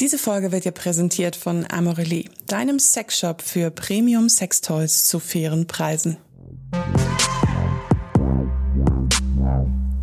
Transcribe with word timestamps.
Diese 0.00 0.16
Folge 0.16 0.52
wird 0.52 0.64
dir 0.64 0.70
präsentiert 0.70 1.34
von 1.34 1.66
Amorelie, 1.68 2.30
deinem 2.46 2.78
Sexshop 2.78 3.42
für 3.42 3.72
Premium 3.72 4.28
Sextoys 4.28 5.08
zu 5.08 5.18
fairen 5.18 5.66
Preisen. 5.66 6.18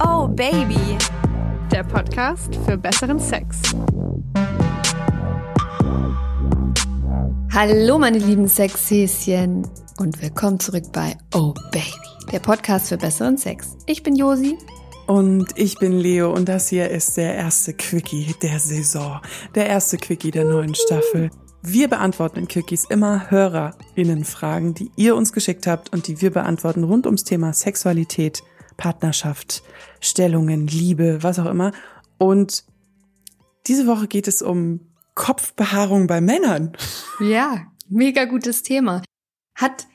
Oh 0.03 0.27
Baby, 0.27 0.97
der 1.71 1.85
Podcast 1.85 2.53
für 2.65 2.77
besseren 2.77 3.21
Sex. 3.21 3.61
Hallo 7.53 7.97
meine 7.97 8.17
lieben 8.17 8.49
Sexhäschen 8.49 9.65
und 9.97 10.21
willkommen 10.21 10.59
zurück 10.59 10.91
bei 10.91 11.15
Oh 11.33 11.53
Baby, 11.71 11.85
der 12.33 12.39
Podcast 12.39 12.89
für 12.89 12.97
besseren 12.97 13.37
Sex. 13.37 13.77
Ich 13.85 14.03
bin 14.03 14.17
Josi 14.17 14.57
und 15.07 15.57
ich 15.57 15.77
bin 15.77 15.91
Leo 15.91 16.33
und 16.33 16.49
das 16.49 16.69
hier 16.69 16.89
ist 16.89 17.17
der 17.17 17.35
erste 17.35 17.73
Quickie 17.73 18.35
der 18.41 18.59
Saison, 18.59 19.21
der 19.53 19.67
erste 19.67 19.97
Quickie 19.97 20.31
der 20.31 20.45
neuen 20.45 20.73
Staffel. 20.75 21.29
Wir 21.61 21.87
beantworten 21.87 22.39
in 22.39 22.47
Quickies 22.47 22.85
immer 22.85 23.29
HörerInnen-Fragen, 23.29 24.73
die 24.73 24.91
ihr 24.95 25.15
uns 25.15 25.33
geschickt 25.33 25.67
habt 25.67 25.91
und 25.93 26.07
die 26.07 26.21
wir 26.21 26.31
beantworten 26.31 26.83
rund 26.83 27.05
ums 27.05 27.23
Thema 27.23 27.53
Sexualität, 27.53 28.43
Partnerschaft, 28.77 29.63
Stellungen, 29.99 30.67
Liebe, 30.67 31.23
was 31.23 31.39
auch 31.39 31.47
immer. 31.47 31.71
Und 32.17 32.65
diese 33.67 33.87
Woche 33.87 34.07
geht 34.07 34.27
es 34.27 34.41
um 34.41 34.91
Kopfbehaarung 35.15 36.07
bei 36.07 36.21
Männern. 36.21 36.73
Ja, 37.19 37.65
mega 37.89 38.25
gutes 38.25 38.63
Thema. 38.63 39.01
Hat 39.55 39.87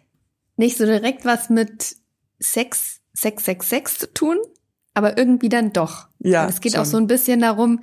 nicht 0.56 0.76
so 0.76 0.86
direkt 0.86 1.24
was 1.24 1.50
mit 1.50 1.96
Sex, 2.38 3.00
Sex, 3.12 3.44
Sex, 3.44 3.68
Sex 3.68 3.98
zu 3.98 4.12
tun, 4.12 4.38
aber 4.94 5.18
irgendwie 5.18 5.48
dann 5.48 5.72
doch. 5.72 6.08
Ja. 6.18 6.44
Und 6.44 6.50
es 6.50 6.60
geht 6.60 6.72
schon. 6.72 6.80
auch 6.80 6.86
so 6.86 6.96
ein 6.96 7.06
bisschen 7.06 7.40
darum, 7.40 7.80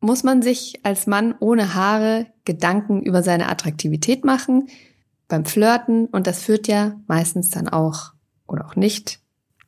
muss 0.00 0.24
man 0.24 0.42
sich 0.42 0.80
als 0.82 1.06
Mann 1.06 1.34
ohne 1.38 1.74
Haare 1.74 2.26
Gedanken 2.44 3.02
über 3.02 3.22
seine 3.22 3.48
Attraktivität 3.48 4.24
machen 4.24 4.68
beim 5.28 5.44
Flirten 5.44 6.06
und 6.06 6.26
das 6.26 6.42
führt 6.42 6.68
ja 6.68 7.00
meistens 7.06 7.50
dann 7.50 7.68
auch 7.68 8.12
oder 8.46 8.66
auch 8.66 8.76
nicht 8.76 9.20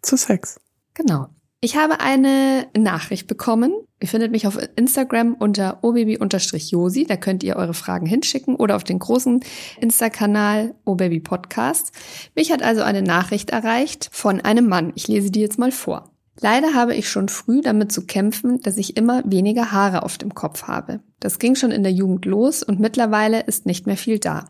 zu 0.03 0.17
Sex. 0.17 0.61
Genau. 0.93 1.29
Ich 1.61 1.77
habe 1.77 2.01
eine 2.01 2.67
Nachricht 2.77 3.27
bekommen. 3.27 3.73
Ihr 3.99 4.09
findet 4.09 4.31
mich 4.31 4.47
auf 4.47 4.59
Instagram 4.77 5.33
unter 5.33 5.83
obaby-josi. 5.83 7.07
Da 7.07 7.17
könnt 7.17 7.43
ihr 7.43 7.57
eure 7.57 7.73
Fragen 7.73 8.05
hinschicken 8.05 8.57
oder 8.57 8.77
auf 8.77 8.85
den 8.85 8.99
großen 8.99 9.41
Insta-Kanal 9.81 10.75
obabypodcast. 10.85 11.93
Mich 12.35 12.53
hat 12.53 12.63
also 12.63 12.83
eine 12.83 13.01
Nachricht 13.01 13.49
erreicht 13.49 14.11
von 14.13 14.43
einem 14.43 14.69
Mann. 14.69 14.93
Ich 14.95 15.09
lese 15.09 15.31
die 15.31 15.41
jetzt 15.41 15.59
mal 15.59 15.73
vor. 15.73 16.14
Leider 16.41 16.75
habe 16.75 16.95
ich 16.95 17.09
schon 17.09 17.29
früh 17.29 17.61
damit 17.61 17.93
zu 17.93 18.07
kämpfen, 18.07 18.61
dass 18.61 18.77
ich 18.77 18.97
immer 18.97 19.23
weniger 19.25 19.73
Haare 19.73 20.03
auf 20.03 20.19
dem 20.19 20.35
Kopf 20.35 20.65
habe. 20.65 21.01
Das 21.21 21.39
ging 21.39 21.55
schon 21.55 21.71
in 21.71 21.83
der 21.83 21.93
Jugend 21.93 22.25
los 22.25 22.63
und 22.63 22.81
mittlerweile 22.81 23.41
ist 23.43 23.67
nicht 23.67 23.87
mehr 23.87 23.97
viel 23.97 24.19
da. 24.19 24.47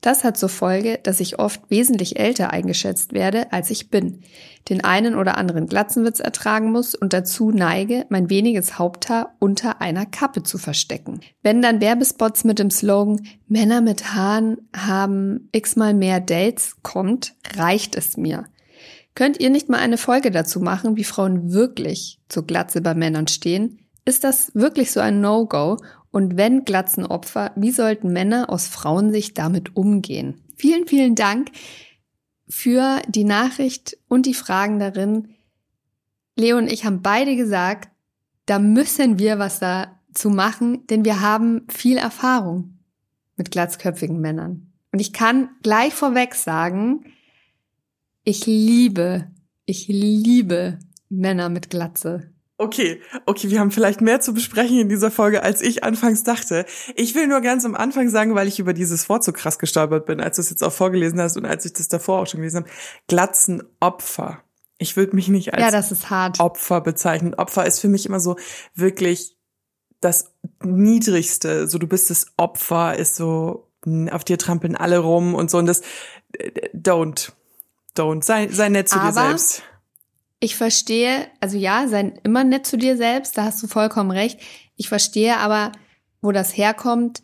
Das 0.00 0.24
hat 0.24 0.36
zur 0.36 0.48
Folge, 0.48 0.98
dass 1.02 1.20
ich 1.20 1.38
oft 1.38 1.70
wesentlich 1.70 2.18
älter 2.18 2.50
eingeschätzt 2.52 3.12
werde, 3.12 3.52
als 3.52 3.70
ich 3.70 3.90
bin, 3.90 4.20
den 4.68 4.84
einen 4.84 5.14
oder 5.14 5.36
anderen 5.36 5.66
Glatzenwitz 5.66 6.20
ertragen 6.20 6.70
muss 6.70 6.94
und 6.94 7.12
dazu 7.12 7.50
neige, 7.50 8.06
mein 8.08 8.30
weniges 8.30 8.78
Haupthaar 8.78 9.34
unter 9.38 9.80
einer 9.80 10.06
Kappe 10.06 10.42
zu 10.42 10.58
verstecken. 10.58 11.20
Wenn 11.42 11.62
dann 11.62 11.80
Werbespots 11.80 12.44
mit 12.44 12.58
dem 12.58 12.70
Slogan 12.70 13.26
Männer 13.46 13.80
mit 13.80 14.14
Haaren 14.14 14.68
haben 14.76 15.48
x-mal 15.52 15.94
mehr 15.94 16.20
Dates 16.20 16.76
kommt, 16.82 17.34
reicht 17.56 17.96
es 17.96 18.16
mir. 18.16 18.44
Könnt 19.14 19.38
ihr 19.40 19.50
nicht 19.50 19.68
mal 19.68 19.78
eine 19.78 19.98
Folge 19.98 20.30
dazu 20.30 20.60
machen, 20.60 20.96
wie 20.96 21.04
Frauen 21.04 21.52
wirklich 21.52 22.18
zur 22.28 22.46
Glatze 22.46 22.80
bei 22.80 22.94
Männern 22.94 23.28
stehen? 23.28 23.78
Ist 24.04 24.24
das 24.24 24.54
wirklich 24.54 24.90
so 24.90 25.00
ein 25.00 25.20
No-Go? 25.20 25.78
Und 26.10 26.36
wenn 26.36 26.64
Glatzenopfer, 26.64 27.52
wie 27.56 27.70
sollten 27.70 28.12
Männer 28.12 28.50
aus 28.50 28.66
Frauensicht 28.66 29.38
damit 29.38 29.76
umgehen? 29.76 30.40
Vielen, 30.56 30.86
vielen 30.86 31.14
Dank 31.14 31.50
für 32.48 33.00
die 33.08 33.24
Nachricht 33.24 33.96
und 34.08 34.26
die 34.26 34.34
Fragen 34.34 34.78
darin. 34.78 35.34
Leo 36.36 36.58
und 36.58 36.70
ich 36.70 36.84
haben 36.84 37.02
beide 37.02 37.36
gesagt, 37.36 37.90
da 38.46 38.58
müssen 38.58 39.18
wir 39.18 39.38
was 39.38 39.60
dazu 39.60 40.28
machen, 40.28 40.86
denn 40.88 41.04
wir 41.04 41.20
haben 41.20 41.66
viel 41.68 41.96
Erfahrung 41.96 42.78
mit 43.36 43.50
glatzköpfigen 43.50 44.20
Männern. 44.20 44.72
Und 44.92 45.00
ich 45.00 45.12
kann 45.12 45.48
gleich 45.62 45.94
vorweg 45.94 46.34
sagen, 46.34 47.04
ich 48.24 48.46
liebe, 48.46 49.28
ich 49.66 49.88
liebe 49.88 50.78
Männer 51.08 51.48
mit 51.48 51.70
Glatze. 51.70 52.30
Okay, 52.56 53.00
okay, 53.26 53.50
wir 53.50 53.58
haben 53.58 53.72
vielleicht 53.72 54.00
mehr 54.00 54.20
zu 54.20 54.32
besprechen 54.32 54.78
in 54.78 54.88
dieser 54.88 55.10
Folge, 55.10 55.42
als 55.42 55.60
ich 55.60 55.82
anfangs 55.82 56.22
dachte. 56.22 56.64
Ich 56.94 57.14
will 57.16 57.26
nur 57.26 57.40
ganz 57.40 57.64
am 57.64 57.74
Anfang 57.74 58.08
sagen, 58.08 58.36
weil 58.36 58.46
ich 58.46 58.60
über 58.60 58.72
dieses 58.72 59.08
Wort 59.08 59.24
so 59.24 59.32
krass 59.32 59.58
gestolpert 59.58 60.06
bin, 60.06 60.20
als 60.20 60.36
du 60.36 60.42
es 60.42 60.50
jetzt 60.50 60.62
auch 60.62 60.72
vorgelesen 60.72 61.20
hast 61.20 61.36
und 61.36 61.46
als 61.46 61.64
ich 61.64 61.72
das 61.72 61.88
davor 61.88 62.20
auch 62.20 62.26
schon 62.26 62.40
gelesen 62.40 62.58
habe. 62.58 62.70
Glatzenopfer. 63.08 64.42
Ich 64.78 64.96
würde 64.96 65.16
mich 65.16 65.28
nicht 65.28 65.52
als 65.52 65.62
ja, 65.62 65.70
das 65.72 65.90
ist 65.90 66.10
hart. 66.10 66.38
Opfer 66.38 66.80
bezeichnen. 66.80 67.34
Opfer 67.34 67.66
ist 67.66 67.80
für 67.80 67.88
mich 67.88 68.06
immer 68.06 68.20
so 68.20 68.36
wirklich 68.74 69.36
das 70.00 70.32
Niedrigste. 70.62 71.66
So, 71.66 71.78
du 71.78 71.88
bist 71.88 72.10
das 72.10 72.26
Opfer, 72.36 72.96
ist 72.96 73.16
so, 73.16 73.68
auf 74.10 74.22
dir 74.22 74.38
trampeln 74.38 74.76
alle 74.76 74.98
rum 74.98 75.34
und 75.34 75.50
so. 75.50 75.58
Und 75.58 75.66
das, 75.66 75.82
don't 76.72 77.32
don't. 77.94 78.24
Sei, 78.24 78.48
sei 78.48 78.68
nett 78.68 78.88
zu 78.88 78.96
Aber 78.98 79.08
dir 79.08 79.12
selbst. 79.12 79.62
Ich 80.40 80.56
verstehe, 80.56 81.28
also 81.40 81.56
ja, 81.56 81.88
sei 81.88 82.12
immer 82.22 82.44
nett 82.44 82.66
zu 82.66 82.76
dir 82.76 82.96
selbst, 82.96 83.38
da 83.38 83.44
hast 83.44 83.62
du 83.62 83.66
vollkommen 83.66 84.10
recht. 84.10 84.40
Ich 84.76 84.88
verstehe 84.88 85.38
aber, 85.38 85.72
wo 86.20 86.32
das 86.32 86.56
herkommt. 86.56 87.22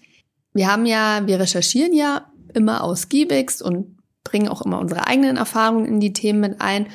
Wir 0.55 0.71
haben 0.71 0.87
ja, 0.87 1.27
wir 1.27 1.39
recherchieren 1.39 1.93
ja 1.93 2.31
immer 2.55 2.83
ausgiebigst 2.83 3.63
und 3.63 3.99
bringen 4.25 4.49
auch 4.49 4.63
immer 4.63 4.79
unsere 4.79 5.07
eigenen 5.07 5.37
Erfahrungen 5.37 5.87
in 5.87 6.01
die 6.01 6.13
Themen 6.13 6.41
mit 6.41 6.61
ein. 6.61 6.87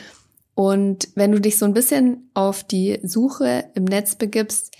Und 0.55 1.09
wenn 1.15 1.31
du 1.31 1.39
dich 1.39 1.57
so 1.57 1.65
ein 1.65 1.73
bisschen 1.73 2.29
auf 2.33 2.63
die 2.63 2.99
Suche 3.03 3.65
im 3.75 3.83
Netz 3.83 4.15
begibst, 4.15 4.73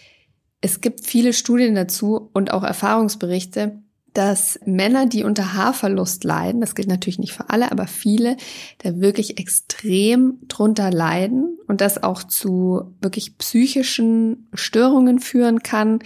es 0.61 0.81
gibt 0.81 1.05
viele 1.05 1.33
Studien 1.33 1.75
dazu 1.75 2.29
und 2.33 2.51
auch 2.51 2.63
Erfahrungsberichte, 2.63 3.83
dass 4.15 4.57
Männer, 4.65 5.05
die 5.07 5.23
unter 5.23 5.53
Haarverlust 5.53 6.23
leiden, 6.23 6.61
das 6.61 6.73
gilt 6.73 6.87
natürlich 6.87 7.19
nicht 7.19 7.33
für 7.33 7.49
alle, 7.49 7.71
aber 7.71 7.85
viele, 7.85 8.37
da 8.79 8.99
wirklich 8.99 9.37
extrem 9.37 10.39
drunter 10.47 10.89
leiden 10.89 11.57
und 11.67 11.81
das 11.81 12.01
auch 12.01 12.23
zu 12.23 12.95
wirklich 13.01 13.37
psychischen 13.37 14.47
Störungen 14.53 15.19
führen 15.19 15.63
kann. 15.63 15.99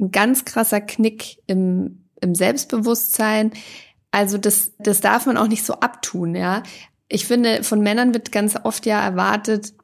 Ein 0.00 0.10
ganz 0.10 0.46
krasser 0.46 0.80
Knick 0.80 1.42
im, 1.46 2.08
im 2.22 2.34
Selbstbewusstsein. 2.34 3.52
Also 4.10 4.38
das, 4.38 4.72
das 4.78 5.00
darf 5.00 5.26
man 5.26 5.36
auch 5.36 5.48
nicht 5.48 5.64
so 5.64 5.74
abtun, 5.74 6.34
ja. 6.34 6.62
Ich 7.08 7.26
finde, 7.26 7.62
von 7.62 7.80
Männern 7.80 8.14
wird 8.14 8.32
ganz 8.32 8.56
oft 8.64 8.86
ja 8.86 8.98
erwartet, 9.02 9.74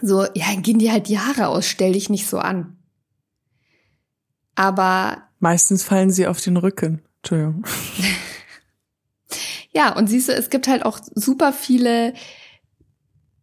so, 0.00 0.24
ja, 0.34 0.46
gehen 0.56 0.78
dir 0.78 0.92
halt 0.92 1.08
die 1.08 1.18
Haare 1.18 1.48
aus, 1.48 1.66
stell 1.66 1.92
dich 1.92 2.08
nicht 2.08 2.26
so 2.26 2.38
an. 2.38 2.78
Aber 4.54 5.29
Meistens 5.40 5.82
fallen 5.82 6.10
sie 6.10 6.26
auf 6.26 6.40
den 6.40 6.56
Rücken. 6.56 7.02
Entschuldigung. 7.22 7.64
ja, 9.72 9.96
und 9.96 10.06
siehst 10.06 10.28
du, 10.28 10.32
es 10.32 10.50
gibt 10.50 10.68
halt 10.68 10.84
auch 10.84 11.00
super 11.14 11.52
viele 11.52 12.14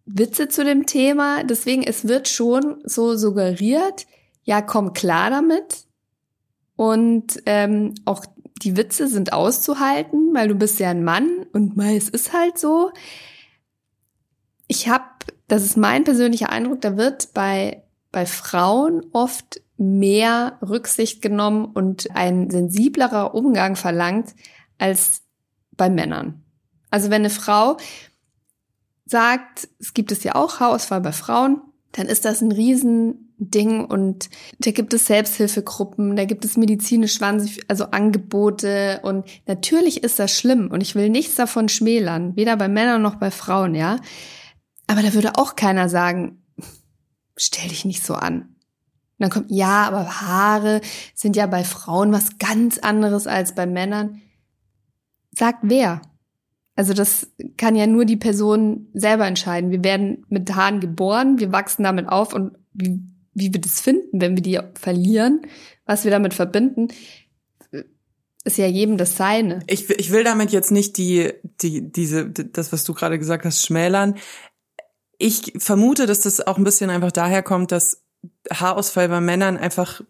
Witze 0.05 0.47
zu 0.47 0.63
dem 0.63 0.85
Thema. 0.85 1.43
Deswegen, 1.43 1.83
es 1.83 2.07
wird 2.07 2.27
schon 2.27 2.81
so 2.85 3.17
suggeriert, 3.17 4.07
ja, 4.43 4.61
komm 4.61 4.93
klar 4.93 5.29
damit. 5.29 5.85
Und 6.75 7.41
ähm, 7.47 7.95
auch 8.05 8.25
die 8.61 8.77
Witze 8.77 9.07
sind 9.07 9.33
auszuhalten, 9.33 10.33
weil 10.33 10.47
du 10.47 10.55
bist 10.55 10.79
ja 10.79 10.89
ein 10.89 11.03
Mann 11.03 11.45
und 11.51 11.75
mal, 11.75 11.95
es 11.95 12.09
ist 12.09 12.33
halt 12.33 12.57
so. 12.57 12.91
Ich 14.67 14.87
habe, 14.87 15.05
das 15.47 15.63
ist 15.63 15.77
mein 15.77 16.03
persönlicher 16.03 16.49
Eindruck, 16.49 16.81
da 16.81 16.95
wird 16.95 17.33
bei, 17.33 17.83
bei 18.11 18.25
Frauen 18.25 19.05
oft 19.13 19.61
mehr 19.77 20.57
Rücksicht 20.61 21.21
genommen 21.21 21.65
und 21.65 22.15
ein 22.15 22.49
sensiblerer 22.49 23.33
Umgang 23.35 23.75
verlangt 23.75 24.35
als 24.77 25.23
bei 25.71 25.89
Männern. 25.89 26.43
Also 26.89 27.09
wenn 27.09 27.21
eine 27.21 27.29
Frau 27.29 27.77
sagt, 29.05 29.67
es 29.79 29.93
gibt 29.93 30.11
es 30.11 30.23
ja 30.23 30.35
auch 30.35 30.59
Haarausfall 30.59 31.01
bei 31.01 31.11
Frauen, 31.11 31.61
dann 31.91 32.07
ist 32.07 32.25
das 32.25 32.41
ein 32.41 32.51
Riesending 32.51 33.85
und 33.85 34.29
da 34.59 34.71
gibt 34.71 34.93
es 34.93 35.07
Selbsthilfegruppen, 35.07 36.15
da 36.15 36.25
gibt 36.25 36.43
es 36.43 36.57
medizinisch 36.57 37.19
also 37.21 37.85
Angebote 37.85 38.99
und 39.03 39.25
natürlich 39.45 40.03
ist 40.03 40.19
das 40.19 40.37
schlimm 40.37 40.69
und 40.71 40.81
ich 40.81 40.95
will 40.95 41.09
nichts 41.09 41.35
davon 41.35 41.69
schmälern, 41.69 42.35
weder 42.35 42.57
bei 42.57 42.67
Männern 42.67 43.01
noch 43.01 43.15
bei 43.15 43.31
Frauen, 43.31 43.75
ja. 43.75 43.97
Aber 44.87 45.01
da 45.01 45.13
würde 45.13 45.35
auch 45.35 45.55
keiner 45.55 45.89
sagen, 45.89 46.43
stell 47.35 47.69
dich 47.69 47.85
nicht 47.85 48.03
so 48.03 48.15
an. 48.15 48.56
Und 49.19 49.23
dann 49.23 49.29
kommt, 49.29 49.49
ja, 49.49 49.87
aber 49.87 50.21
Haare 50.21 50.81
sind 51.15 51.35
ja 51.35 51.47
bei 51.47 51.63
Frauen 51.63 52.11
was 52.11 52.37
ganz 52.37 52.77
anderes 52.77 53.25
als 53.25 53.55
bei 53.55 53.65
Männern. 53.65 54.21
Sagt 55.31 55.59
wer? 55.63 56.01
Also 56.75 56.93
das 56.93 57.27
kann 57.57 57.75
ja 57.75 57.87
nur 57.87 58.05
die 58.05 58.17
Person 58.17 58.87
selber 58.93 59.25
entscheiden. 59.25 59.71
Wir 59.71 59.83
werden 59.83 60.25
mit 60.29 60.53
Haaren 60.53 60.79
geboren, 60.79 61.39
wir 61.39 61.51
wachsen 61.51 61.83
damit 61.83 62.07
auf 62.07 62.33
und 62.33 62.55
wie, 62.73 62.99
wie 63.33 63.51
wir 63.51 63.59
das 63.59 63.81
finden, 63.81 64.21
wenn 64.21 64.35
wir 64.35 64.43
die 64.43 64.59
verlieren, 64.75 65.41
was 65.85 66.03
wir 66.03 66.11
damit 66.11 66.35
verbinden, 66.35 66.89
ist 68.43 68.57
ja 68.57 68.67
jedem 68.67 68.97
das 68.97 69.17
Seine. 69.17 69.59
Ich, 69.67 69.89
ich 69.89 70.11
will 70.11 70.23
damit 70.23 70.51
jetzt 70.51 70.71
nicht 70.71 70.97
die, 70.97 71.33
die, 71.61 71.91
diese, 71.91 72.29
das, 72.29 72.71
was 72.71 72.83
du 72.83 72.93
gerade 72.93 73.19
gesagt 73.19 73.45
hast, 73.45 73.65
schmälern. 73.65 74.15
Ich 75.17 75.53
vermute, 75.57 76.05
dass 76.05 76.21
das 76.21 76.45
auch 76.45 76.57
ein 76.57 76.63
bisschen 76.63 76.89
einfach 76.89 77.11
daher 77.11 77.43
kommt, 77.43 77.71
dass 77.71 78.03
Haarausfall 78.51 79.09
bei 79.09 79.21
Männern 79.21 79.57
einfach 79.57 80.01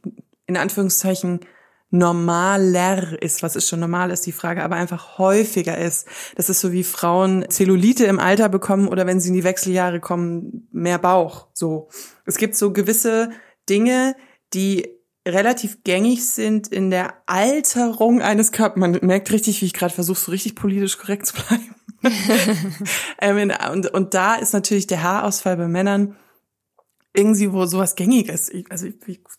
in 0.45 0.57
Anführungszeichen 0.57 1.41
normaler 1.89 3.21
ist. 3.21 3.43
Was 3.43 3.55
ist 3.55 3.69
schon 3.69 3.79
normal, 3.79 4.11
ist 4.11 4.25
die 4.25 4.31
Frage, 4.31 4.63
aber 4.63 4.75
einfach 4.75 5.17
häufiger 5.17 5.77
ist. 5.77 6.07
Das 6.35 6.49
ist 6.49 6.59
so 6.59 6.71
wie 6.71 6.83
Frauen 6.83 7.45
Zellulite 7.49 8.05
im 8.05 8.19
Alter 8.19 8.49
bekommen 8.49 8.87
oder 8.87 9.07
wenn 9.07 9.19
sie 9.19 9.29
in 9.29 9.35
die 9.35 9.43
Wechseljahre 9.43 9.99
kommen, 9.99 10.67
mehr 10.71 10.99
Bauch. 10.99 11.47
So. 11.53 11.89
Es 12.25 12.37
gibt 12.37 12.55
so 12.55 12.73
gewisse 12.73 13.31
Dinge, 13.69 14.15
die 14.53 14.89
relativ 15.25 15.83
gängig 15.83 16.27
sind 16.27 16.67
in 16.67 16.89
der 16.89 17.13
Alterung 17.25 18.21
eines 18.21 18.51
Körpers. 18.51 18.79
Man 18.79 18.99
merkt 19.01 19.31
richtig, 19.31 19.61
wie 19.61 19.65
ich 19.65 19.73
gerade 19.73 19.93
versuche, 19.93 20.19
so 20.19 20.31
richtig 20.31 20.55
politisch 20.55 20.97
korrekt 20.97 21.25
zu 21.25 21.35
bleiben. 21.35 21.75
ähm, 23.21 23.51
und, 23.71 23.87
und 23.87 24.13
da 24.13 24.35
ist 24.35 24.53
natürlich 24.53 24.87
der 24.87 25.03
Haarausfall 25.03 25.57
bei 25.57 25.67
Männern 25.67 26.15
irgendwie 27.17 27.51
wo 27.51 27.65
sowas 27.65 27.95
gängiges. 27.95 28.51
Also 28.69 28.87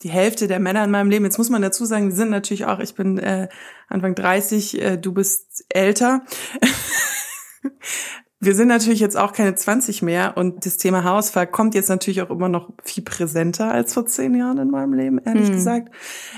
die 0.02 0.10
Hälfte 0.10 0.48
der 0.48 0.58
Männer 0.58 0.84
in 0.84 0.90
meinem 0.90 1.10
Leben, 1.10 1.25
jetzt 1.25 1.38
muss 1.38 1.48
man 1.48 1.62
dazu 1.62 1.84
sagen, 1.84 2.10
die 2.10 2.16
sind 2.16 2.30
natürlich 2.30 2.66
auch, 2.66 2.80
ich 2.80 2.94
bin 2.94 3.19
äh, 3.19 3.48
Anfang 3.88 4.16
30, 4.16 4.82
äh, 4.82 4.96
du 4.98 5.12
bist 5.12 5.64
älter. 5.69 6.22
Wir 8.40 8.54
sind 8.54 8.69
natürlich 8.69 9.00
jetzt 9.00 9.16
auch 9.16 9.32
keine 9.32 9.56
20 9.56 10.02
mehr 10.02 10.36
und 10.36 10.64
das 10.64 10.76
Thema 10.76 11.02
Haarausfall 11.02 11.48
kommt 11.48 11.75
jetzt 11.75 11.88
natürlich 11.88 12.22
auch 12.22 12.30
immer 12.30 12.48
noch 12.48 12.70
viel 12.84 13.02
präsenter 13.02 13.72
als 13.72 13.94
vor 13.94 14.06
zehn 14.06 14.34
Jahren 14.34 14.58
in 14.58 14.70
meinem 14.70 14.92
Leben, 14.92 15.19
ehrlich 15.19 15.48
mhm. 15.48 15.54
gesagt. 15.54 15.92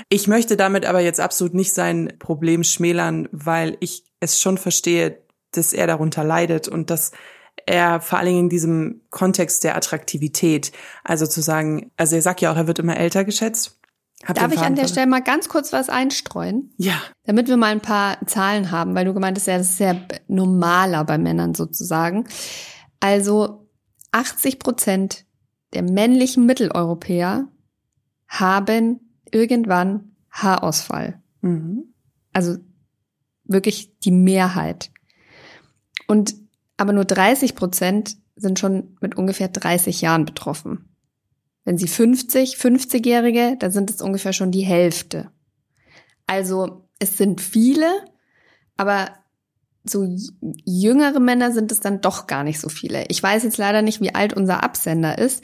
Ich 0.09 0.27
möchte 0.27 0.57
damit 0.57 0.85
aber 0.85 0.99
jetzt 0.99 1.19
absolut 1.19 1.53
nicht 1.53 1.73
sein 1.73 2.13
Problem 2.17 2.63
schmälern, 2.63 3.29
weil 3.31 3.77
ich 3.81 4.03
es 4.19 4.41
schon 4.41 4.57
verstehe, 4.57 5.21
dass 5.51 5.73
er 5.73 5.85
darunter 5.85 6.23
leidet 6.23 6.67
und 6.67 6.89
dass 6.89 7.11
er 7.65 8.01
vor 8.01 8.17
allen 8.17 8.27
Dingen 8.27 8.39
in 8.39 8.49
diesem 8.49 9.01
Kontext 9.09 9.63
der 9.63 9.75
Attraktivität, 9.75 10.71
also 11.03 11.25
zu 11.27 11.41
sagen, 11.41 11.91
also 11.97 12.15
er 12.15 12.21
sagt 12.21 12.41
ja 12.41 12.51
auch, 12.51 12.57
er 12.57 12.67
wird 12.67 12.79
immer 12.79 12.97
älter 12.97 13.23
geschätzt. 13.23 13.79
Hab 14.25 14.35
Darf 14.35 14.53
ich 14.53 14.59
an 14.59 14.75
der 14.75 14.87
Stelle 14.87 15.07
mal 15.07 15.21
ganz 15.21 15.49
kurz 15.49 15.73
was 15.73 15.89
einstreuen? 15.89 16.73
Ja. 16.77 17.01
Damit 17.25 17.47
wir 17.47 17.57
mal 17.57 17.71
ein 17.71 17.81
paar 17.81 18.17
Zahlen 18.27 18.69
haben, 18.69 18.93
weil 18.93 19.05
du 19.05 19.13
gemeint 19.13 19.37
hast, 19.37 19.47
ja, 19.47 19.57
das 19.57 19.71
ist 19.71 19.79
ja 19.79 19.95
normaler 20.27 21.03
bei 21.05 21.17
Männern 21.17 21.55
sozusagen. 21.55 22.27
Also 22.99 23.67
80 24.11 24.59
Prozent 24.59 25.25
der 25.73 25.81
männlichen 25.81 26.45
Mitteleuropäer 26.45 27.47
haben 28.27 28.99
irgendwann 29.31 30.15
Haarausfall. 30.29 31.21
Mhm. 31.41 31.93
Also 32.31 32.57
wirklich 33.43 33.97
die 33.99 34.11
Mehrheit. 34.11 34.91
Und 36.07 36.35
aber 36.81 36.93
nur 36.93 37.05
30 37.05 37.53
Prozent 37.53 38.17
sind 38.35 38.57
schon 38.57 38.97
mit 39.01 39.15
ungefähr 39.15 39.49
30 39.49 40.01
Jahren 40.01 40.25
betroffen. 40.25 40.89
Wenn 41.63 41.77
sie 41.77 41.87
50, 41.87 42.55
50-Jährige, 42.55 43.55
dann 43.59 43.71
sind 43.71 43.91
es 43.91 44.01
ungefähr 44.01 44.33
schon 44.33 44.49
die 44.49 44.65
Hälfte. 44.65 45.29
Also 46.25 46.89
es 46.97 47.19
sind 47.19 47.39
viele, 47.39 47.87
aber 48.77 49.11
so 49.83 50.07
jüngere 50.65 51.19
Männer 51.19 51.51
sind 51.51 51.71
es 51.71 51.81
dann 51.81 52.01
doch 52.01 52.25
gar 52.25 52.43
nicht 52.43 52.59
so 52.59 52.67
viele. 52.67 53.05
Ich 53.09 53.21
weiß 53.21 53.43
jetzt 53.43 53.59
leider 53.59 53.83
nicht, 53.83 54.01
wie 54.01 54.15
alt 54.15 54.33
unser 54.33 54.63
Absender 54.63 55.19
ist, 55.19 55.43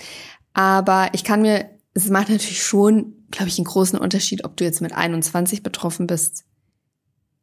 aber 0.54 1.10
ich 1.14 1.24
kann 1.24 1.44
mir, 1.44 1.70
es 1.94 2.10
macht 2.10 2.30
natürlich 2.30 2.64
schon, 2.64 3.28
glaube 3.30 3.50
ich, 3.50 3.60
einen 3.60 3.66
großen 3.66 4.00
Unterschied, 4.00 4.44
ob 4.44 4.58
du 4.58 4.64
jetzt 4.64 4.82
mit 4.82 4.94
21 4.94 5.62
betroffen 5.62 6.08
bist 6.08 6.46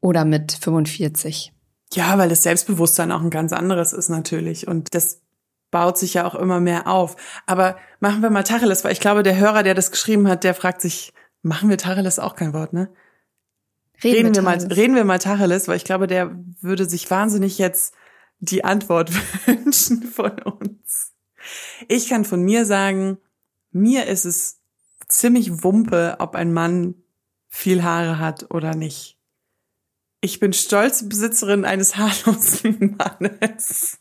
oder 0.01 0.25
mit 0.25 0.51
45. 0.51 1.54
Ja, 1.95 2.19
weil 2.19 2.29
das 2.29 2.43
Selbstbewusstsein 2.43 3.13
auch 3.13 3.21
ein 3.21 3.31
ganz 3.31 3.53
anderes 3.53 3.93
ist 3.93 4.09
natürlich. 4.09 4.67
Und 4.67 4.95
das 4.95 5.23
baut 5.71 5.99
sich 5.99 6.15
ja 6.15 6.27
auch 6.27 6.35
immer 6.35 6.61
mehr 6.61 6.87
auf. 6.87 7.17
Aber 7.47 7.77
machen 8.01 8.23
wir 8.23 8.31
mal 8.31 8.45
Tacheles, 8.45 8.85
weil 8.85 8.93
ich 8.93 9.01
glaube, 9.01 9.23
der 9.23 9.37
Hörer, 9.37 9.63
der 9.63 9.75
das 9.75 9.91
geschrieben 9.91 10.29
hat, 10.29 10.45
der 10.45 10.55
fragt 10.55 10.81
sich, 10.81 11.13
machen 11.43 11.69
wir 11.69 11.79
Tacheles 11.79 12.19
auch 12.19 12.37
kein 12.37 12.53
Wort, 12.53 12.73
ne? 12.73 12.91
Reden, 14.03 14.27
reden 14.27 14.35
wir, 14.35 14.43
mal, 14.43 14.59
reden 14.59 14.95
wir 14.97 15.05
mal 15.05 15.19
Tacheles, 15.19 15.69
weil 15.69 15.77
ich 15.77 15.85
glaube, 15.85 16.07
der 16.07 16.37
würde 16.61 16.85
sich 16.85 17.11
wahnsinnig 17.11 17.59
jetzt 17.59 17.95
die 18.39 18.65
Antwort 18.65 19.11
wünschen 19.47 20.03
von 20.03 20.33
uns. 20.43 21.13
Ich 21.89 22.09
kann 22.09 22.25
von 22.25 22.43
mir 22.43 22.65
sagen, 22.65 23.19
mir 23.71 24.07
ist 24.07 24.25
es 24.25 24.61
ziemlich 25.09 25.63
wumpe, 25.63 26.17
ob 26.19 26.35
ein 26.35 26.53
Mann 26.53 26.95
viel 27.49 27.83
Haare 27.83 28.19
hat 28.19 28.51
oder 28.51 28.75
nicht. 28.75 29.19
Ich 30.25 30.41
bin 30.41 30.55
stolze 30.55 31.07
Besitzerin 31.07 31.67
eines 31.67 31.97
haarlosen 31.99 32.97
Mannes. 32.97 33.99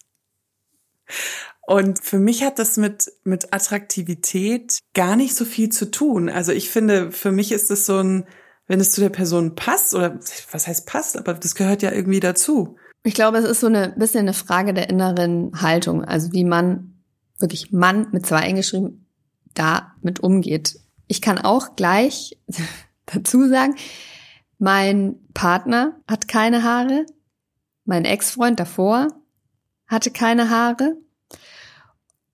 Und 1.67 2.01
für 2.01 2.17
mich 2.17 2.43
hat 2.43 2.59
das 2.59 2.77
mit, 2.77 3.11
mit 3.25 3.53
Attraktivität 3.53 4.79
gar 4.93 5.17
nicht 5.17 5.35
so 5.35 5.43
viel 5.43 5.67
zu 5.67 5.91
tun. 5.91 6.29
Also 6.29 6.53
ich 6.53 6.69
finde, 6.69 7.11
für 7.11 7.33
mich 7.33 7.51
ist 7.51 7.69
es 7.71 7.85
so 7.85 7.97
ein, 7.97 8.25
wenn 8.67 8.79
es 8.79 8.91
zu 8.91 9.01
der 9.01 9.09
Person 9.09 9.55
passt, 9.55 9.93
oder 9.95 10.17
was 10.51 10.65
heißt 10.65 10.87
passt, 10.87 11.17
aber 11.17 11.33
das 11.33 11.55
gehört 11.55 11.81
ja 11.81 11.91
irgendwie 11.91 12.21
dazu. 12.21 12.77
Ich 13.03 13.15
glaube, 13.15 13.39
es 13.39 13.45
ist 13.45 13.59
so 13.59 13.67
ein 13.67 13.93
bisschen 13.97 14.21
eine 14.21 14.33
Frage 14.33 14.73
der 14.73 14.89
inneren 14.89 15.61
Haltung, 15.61 16.05
also 16.05 16.31
wie 16.31 16.45
man 16.45 17.01
wirklich 17.37 17.73
Mann 17.73 18.07
mit 18.13 18.25
zwei 18.25 18.37
eingeschrieben 18.37 19.07
da 19.55 19.93
mit 20.01 20.21
umgeht. 20.21 20.79
Ich 21.07 21.21
kann 21.21 21.37
auch 21.37 21.75
gleich 21.75 22.37
dazu 23.07 23.49
sagen, 23.49 23.75
mein 24.63 25.17
Partner 25.33 25.99
hat 26.07 26.29
keine 26.29 26.63
Haare. 26.63 27.05
Mein 27.83 28.05
Ex-Freund 28.05 28.57
davor 28.61 29.09
hatte 29.87 30.09
keine 30.09 30.49
Haare. 30.49 30.95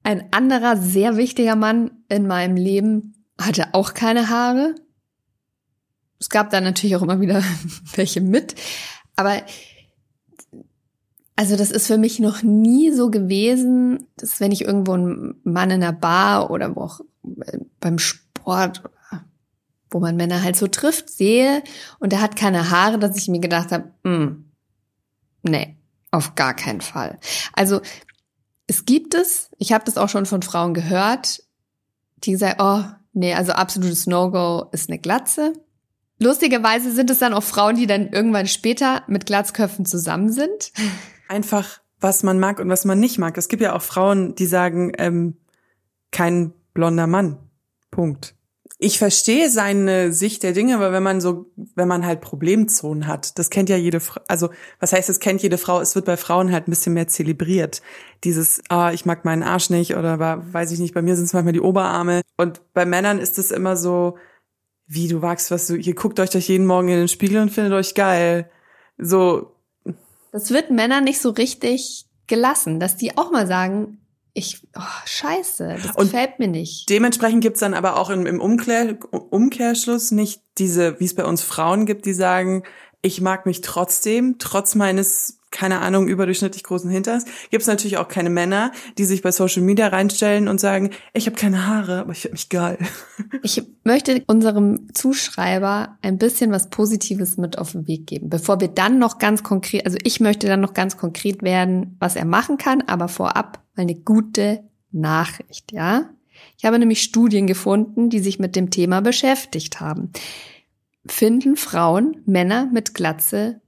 Ein 0.04 0.32
anderer 0.32 0.78
sehr 0.78 1.18
wichtiger 1.18 1.56
Mann 1.56 1.90
in 2.08 2.28
meinem 2.28 2.56
Leben 2.56 3.16
hatte 3.42 3.74
auch 3.74 3.96
keine 3.96 4.30
Haare. 4.30 4.76
Es 6.20 6.30
gab 6.30 6.52
da 6.52 6.62
natürlich 6.62 6.96
auch 6.98 7.02
immer 7.02 7.20
wieder 7.20 7.42
welche 7.96 8.22
mit. 8.22 8.54
Aber 9.16 9.42
also 11.36 11.56
das 11.56 11.72
ist 11.72 11.88
für 11.88 11.98
mich 11.98 12.20
noch 12.20 12.44
nie 12.44 12.92
so 12.92 13.10
gewesen, 13.10 14.06
dass 14.18 14.40
wenn 14.40 14.52
ich 14.52 14.66
irgendwo 14.66 14.92
einen 14.92 15.42
Mann 15.44 15.72
in 15.72 15.82
der 15.82 15.94
Bar 15.94 16.52
oder 16.52 16.76
wo 16.76 16.82
auch 16.82 17.00
beim 17.80 17.98
Sport 17.98 18.84
wo 19.92 20.00
man 20.00 20.16
Männer 20.16 20.44
halt 20.44 20.56
so 20.56 20.68
trifft, 20.68 21.10
sehe 21.10 21.64
und 22.00 22.14
er 22.14 22.22
hat 22.22 22.36
keine 22.36 22.70
Haare, 22.70 23.00
dass 23.00 23.18
ich 23.18 23.28
mir 23.28 23.40
gedacht 23.40 23.72
habe, 23.72 23.92
hm, 24.04 24.46
nee, 25.44 25.76
auf 26.12 26.36
gar 26.36 26.54
keinen 26.54 26.82
Fall. 26.82 27.20
Also 27.54 27.82
es 28.68 28.86
gibt 28.86 29.16
es, 29.16 29.50
ich 29.58 29.74
habe 29.74 29.86
das 29.86 29.98
auch 29.98 30.10
schon 30.10 30.26
von 30.26 30.42
Frauen 30.42 30.74
gehört, 30.74 31.44
die 32.18 32.36
sagen, 32.36 32.60
oh, 32.60 32.84
nee, 33.14 33.34
also 33.34 33.54
absolutes 33.54 34.06
No-Go 34.06 34.70
ist 34.72 34.90
eine 34.90 35.00
Glatze. 35.00 35.54
Lustigerweise 36.20 36.92
sind 36.92 37.10
es 37.10 37.20
dann 37.20 37.34
auch 37.34 37.44
Frauen, 37.44 37.76
die 37.76 37.88
dann 37.88 38.10
irgendwann 38.10 38.48
später 38.48 39.04
mit 39.08 39.26
Glatzköpfen 39.26 39.86
zusammen 39.86 40.32
sind. 40.32 40.72
Einfach, 41.30 41.80
was 42.00 42.24
man 42.24 42.40
mag 42.40 42.60
und 42.60 42.70
was 42.70 42.86
man 42.86 43.00
nicht 43.00 43.18
mag. 43.18 43.38
Es 43.38 43.48
gibt 43.48 43.62
ja 43.62 43.74
auch 43.74 43.82
Frauen, 43.82 44.36
die 44.36 44.46
sagen, 44.46 44.92
ähm, 44.98 45.38
kein 46.12 46.54
blonder 46.74 47.08
Mann. 47.08 47.38
Punkt 47.90 48.36
ich 48.82 48.98
verstehe 48.98 49.50
seine 49.50 50.14
Sicht 50.14 50.42
der 50.42 50.54
Dinge, 50.54 50.76
aber 50.76 50.94
wenn 50.94 51.04
man 51.04 51.20
so, 51.20 51.52
wenn 51.76 51.90
man 51.90 52.06
halt 52.06 52.22
Problemzonen 52.22 53.08
hat, 53.08 53.38
das 53.38 53.50
kennt 53.50 53.68
ja 53.68 53.76
jede 53.76 54.00
Frau, 54.00 54.22
also 54.30 54.50
was 54.80 54.94
heißt, 54.94 55.10
das 55.10 55.20
kennt 55.20 55.44
jede 55.44 55.58
Frau, 55.58 55.82
es 55.82 55.96
wird 55.96 56.06
bei 56.06 56.16
Frauen 56.16 56.54
halt 56.54 56.68
ein 56.68 56.72
bisschen 56.72 56.94
mehr 56.94 57.10
zelebriert. 57.10 57.82
Dieses, 58.24 58.62
ah, 58.70 58.94
ich 58.94 59.06
mag 59.06 59.26
meinen 59.26 59.44
Arsch 59.44 59.70
nicht 59.70 59.98
oder 59.98 60.18
weiß 60.18 60.72
ich 60.72 60.80
nicht, 60.80 60.94
bei 60.94 61.02
mir 61.02 61.18
sind 61.18 61.26
es 61.26 61.34
manchmal 61.34 61.52
die 61.52 61.60
Oberarme. 61.60 62.22
Und 62.38 62.62
bei 62.74 62.86
Männern 62.86 63.20
ist 63.20 63.38
es 63.38 63.52
immer 63.52 63.76
so, 63.76 64.18
wie 64.88 65.10
du 65.10 65.22
wagst, 65.22 65.52
was 65.52 65.68
du, 65.68 65.76
ihr 65.76 65.94
guckt 65.94 66.18
euch 66.22 66.30
doch 66.30 66.40
jeden 66.40 66.66
Morgen 66.66 66.88
in 66.88 67.00
den 67.00 67.08
Spiegel 67.10 67.42
und 67.42 67.50
findet 67.50 67.74
euch 67.74 67.96
geil. 67.96 68.50
So. 68.98 69.56
Das 70.32 70.52
wird 70.52 70.72
Männern 70.72 71.04
nicht 71.04 71.20
so 71.20 71.32
richtig 71.32 72.06
gelassen, 72.28 72.80
dass 72.80 72.96
die 72.96 73.18
auch 73.18 73.30
mal 73.30 73.46
sagen, 73.46 73.98
ich, 74.34 74.62
oh, 74.78 74.82
scheiße, 75.06 75.78
das 75.82 75.96
und 75.96 76.12
gefällt 76.12 76.40
mir 76.40 76.48
nicht. 76.48 76.90
Dementsprechend 76.90 77.42
gibt's 77.42 77.60
dann 77.60 77.74
aber 77.74 77.98
auch 77.98 78.10
im, 78.10 78.26
im 78.26 78.40
Umkehr, 78.40 78.98
Umkehrschluss 79.12 80.12
nicht 80.12 80.42
diese, 80.58 81.00
wie 81.00 81.06
es 81.06 81.16
bei 81.16 81.26
uns 81.26 81.42
Frauen 81.42 81.86
gibt, 81.86 82.06
die 82.06 82.14
sagen, 82.14 82.64
ich 83.02 83.22
mag 83.22 83.46
mich 83.46 83.62
trotzdem, 83.62 84.36
trotz 84.40 84.76
meines 84.76 85.40
keine 85.52 85.80
Ahnung, 85.80 86.08
überdurchschnittlich 86.08 86.64
großen 86.64 86.90
Hinters. 86.90 87.26
Gibt 87.50 87.62
es 87.62 87.68
natürlich 87.68 87.98
auch 87.98 88.08
keine 88.08 88.30
Männer, 88.30 88.72
die 88.98 89.06
sich 89.06 89.22
bei 89.22 89.32
Social 89.32 89.64
Media 89.64 89.88
reinstellen 89.88 90.48
und 90.48 90.60
sagen, 90.60 90.92
ich 91.14 91.26
habe 91.26 91.36
keine 91.36 91.66
Haare, 91.66 92.00
aber 92.00 92.12
ich 92.12 92.22
finde 92.22 92.34
mich 92.34 92.50
geil. 92.50 92.78
Ich 93.42 93.62
möchte 93.84 94.24
unserem 94.28 94.94
Zuschreiber 94.94 95.98
ein 96.02 96.18
bisschen 96.18 96.52
was 96.52 96.70
Positives 96.70 97.38
mit 97.38 97.58
auf 97.58 97.72
den 97.72 97.88
Weg 97.88 98.08
geben, 98.08 98.30
bevor 98.30 98.60
wir 98.60 98.68
dann 98.68 99.00
noch 99.00 99.18
ganz 99.18 99.44
konkret, 99.44 99.86
also 99.86 99.98
ich 100.04 100.20
möchte 100.20 100.48
dann 100.48 100.62
noch 100.62 100.74
ganz 100.74 100.98
konkret 100.98 101.42
werden, 101.42 101.96
was 102.00 102.16
er 102.16 102.26
machen 102.26 102.58
kann, 102.58 102.82
aber 102.82 103.08
vorab 103.08 103.64
mal 103.76 103.84
eine 103.84 103.96
gute 103.96 104.64
Nachricht, 104.92 105.72
ja? 105.72 106.10
Ich 106.58 106.66
habe 106.66 106.80
nämlich 106.80 107.02
Studien 107.02 107.48
gefunden, 107.48 108.10
die 108.10 108.20
sich 108.20 108.40
mit 108.40 108.56
dem 108.56 108.72
Thema 108.72 109.02
beschäftigt 109.02 109.80
haben. 109.80 110.12
Finden 111.06 111.56
Frauen 111.56 112.22
Männer 112.26 112.68
mit 112.72 112.94
Glatze 112.94 113.62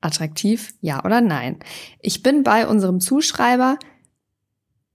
attraktiv? 0.00 0.74
Ja 0.80 1.04
oder 1.04 1.20
nein? 1.20 1.58
Ich 2.00 2.22
bin 2.22 2.42
bei 2.42 2.66
unserem 2.66 3.00
Zuschreiber, 3.00 3.78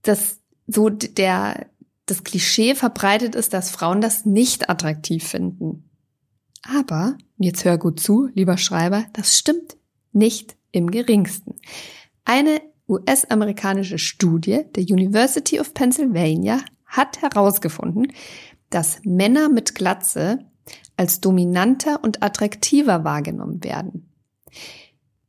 dass 0.03 0.39
so 0.67 0.89
der, 0.89 1.67
das 2.05 2.23
Klischee 2.23 2.75
verbreitet 2.75 3.35
ist, 3.35 3.53
dass 3.53 3.71
Frauen 3.71 4.01
das 4.01 4.25
nicht 4.25 4.69
attraktiv 4.69 5.25
finden. 5.25 5.89
Aber, 6.63 7.17
jetzt 7.37 7.63
hör 7.65 7.77
gut 7.77 7.99
zu, 7.99 8.29
lieber 8.33 8.57
Schreiber, 8.57 9.05
das 9.13 9.37
stimmt 9.37 9.77
nicht 10.11 10.57
im 10.71 10.91
geringsten. 10.91 11.55
Eine 12.25 12.61
US-amerikanische 12.89 13.99
Studie 13.99 14.63
der 14.75 14.83
University 14.83 15.59
of 15.59 15.73
Pennsylvania 15.73 16.61
hat 16.85 17.21
herausgefunden, 17.21 18.11
dass 18.69 18.99
Männer 19.03 19.49
mit 19.49 19.75
Glatze 19.75 20.39
als 20.95 21.21
dominanter 21.21 22.03
und 22.03 22.23
attraktiver 22.23 23.03
wahrgenommen 23.03 23.63
werden. 23.63 24.13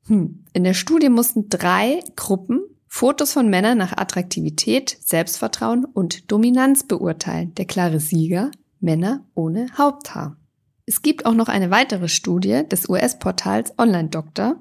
Hm. 0.07 0.45
In 0.52 0.64
der 0.64 0.75
Studie 0.75 1.09
mussten 1.09 1.49
drei 1.49 2.02
Gruppen 2.16 2.61
Fotos 2.90 3.33
von 3.33 3.50
Männern 3.50 3.76
nach 3.76 3.97
Attraktivität, 3.97 4.97
Selbstvertrauen 5.04 5.85
und 5.85 6.33
Dominanz 6.33 6.85
beurteilen. 6.85 7.54
Der 7.57 7.66
klare 7.66 8.00
Sieger, 8.00 8.50
Männer 8.80 9.26
ohne 9.35 9.66
Haupthaar. 9.76 10.38
Es 10.87 11.02
gibt 11.02 11.26
auch 11.26 11.35
noch 11.35 11.49
eine 11.49 11.71
weitere 11.71 12.09
Studie 12.09 12.62
des 12.66 12.88
US-Portals 12.88 13.78
Online 13.78 14.09
Doctor 14.09 14.57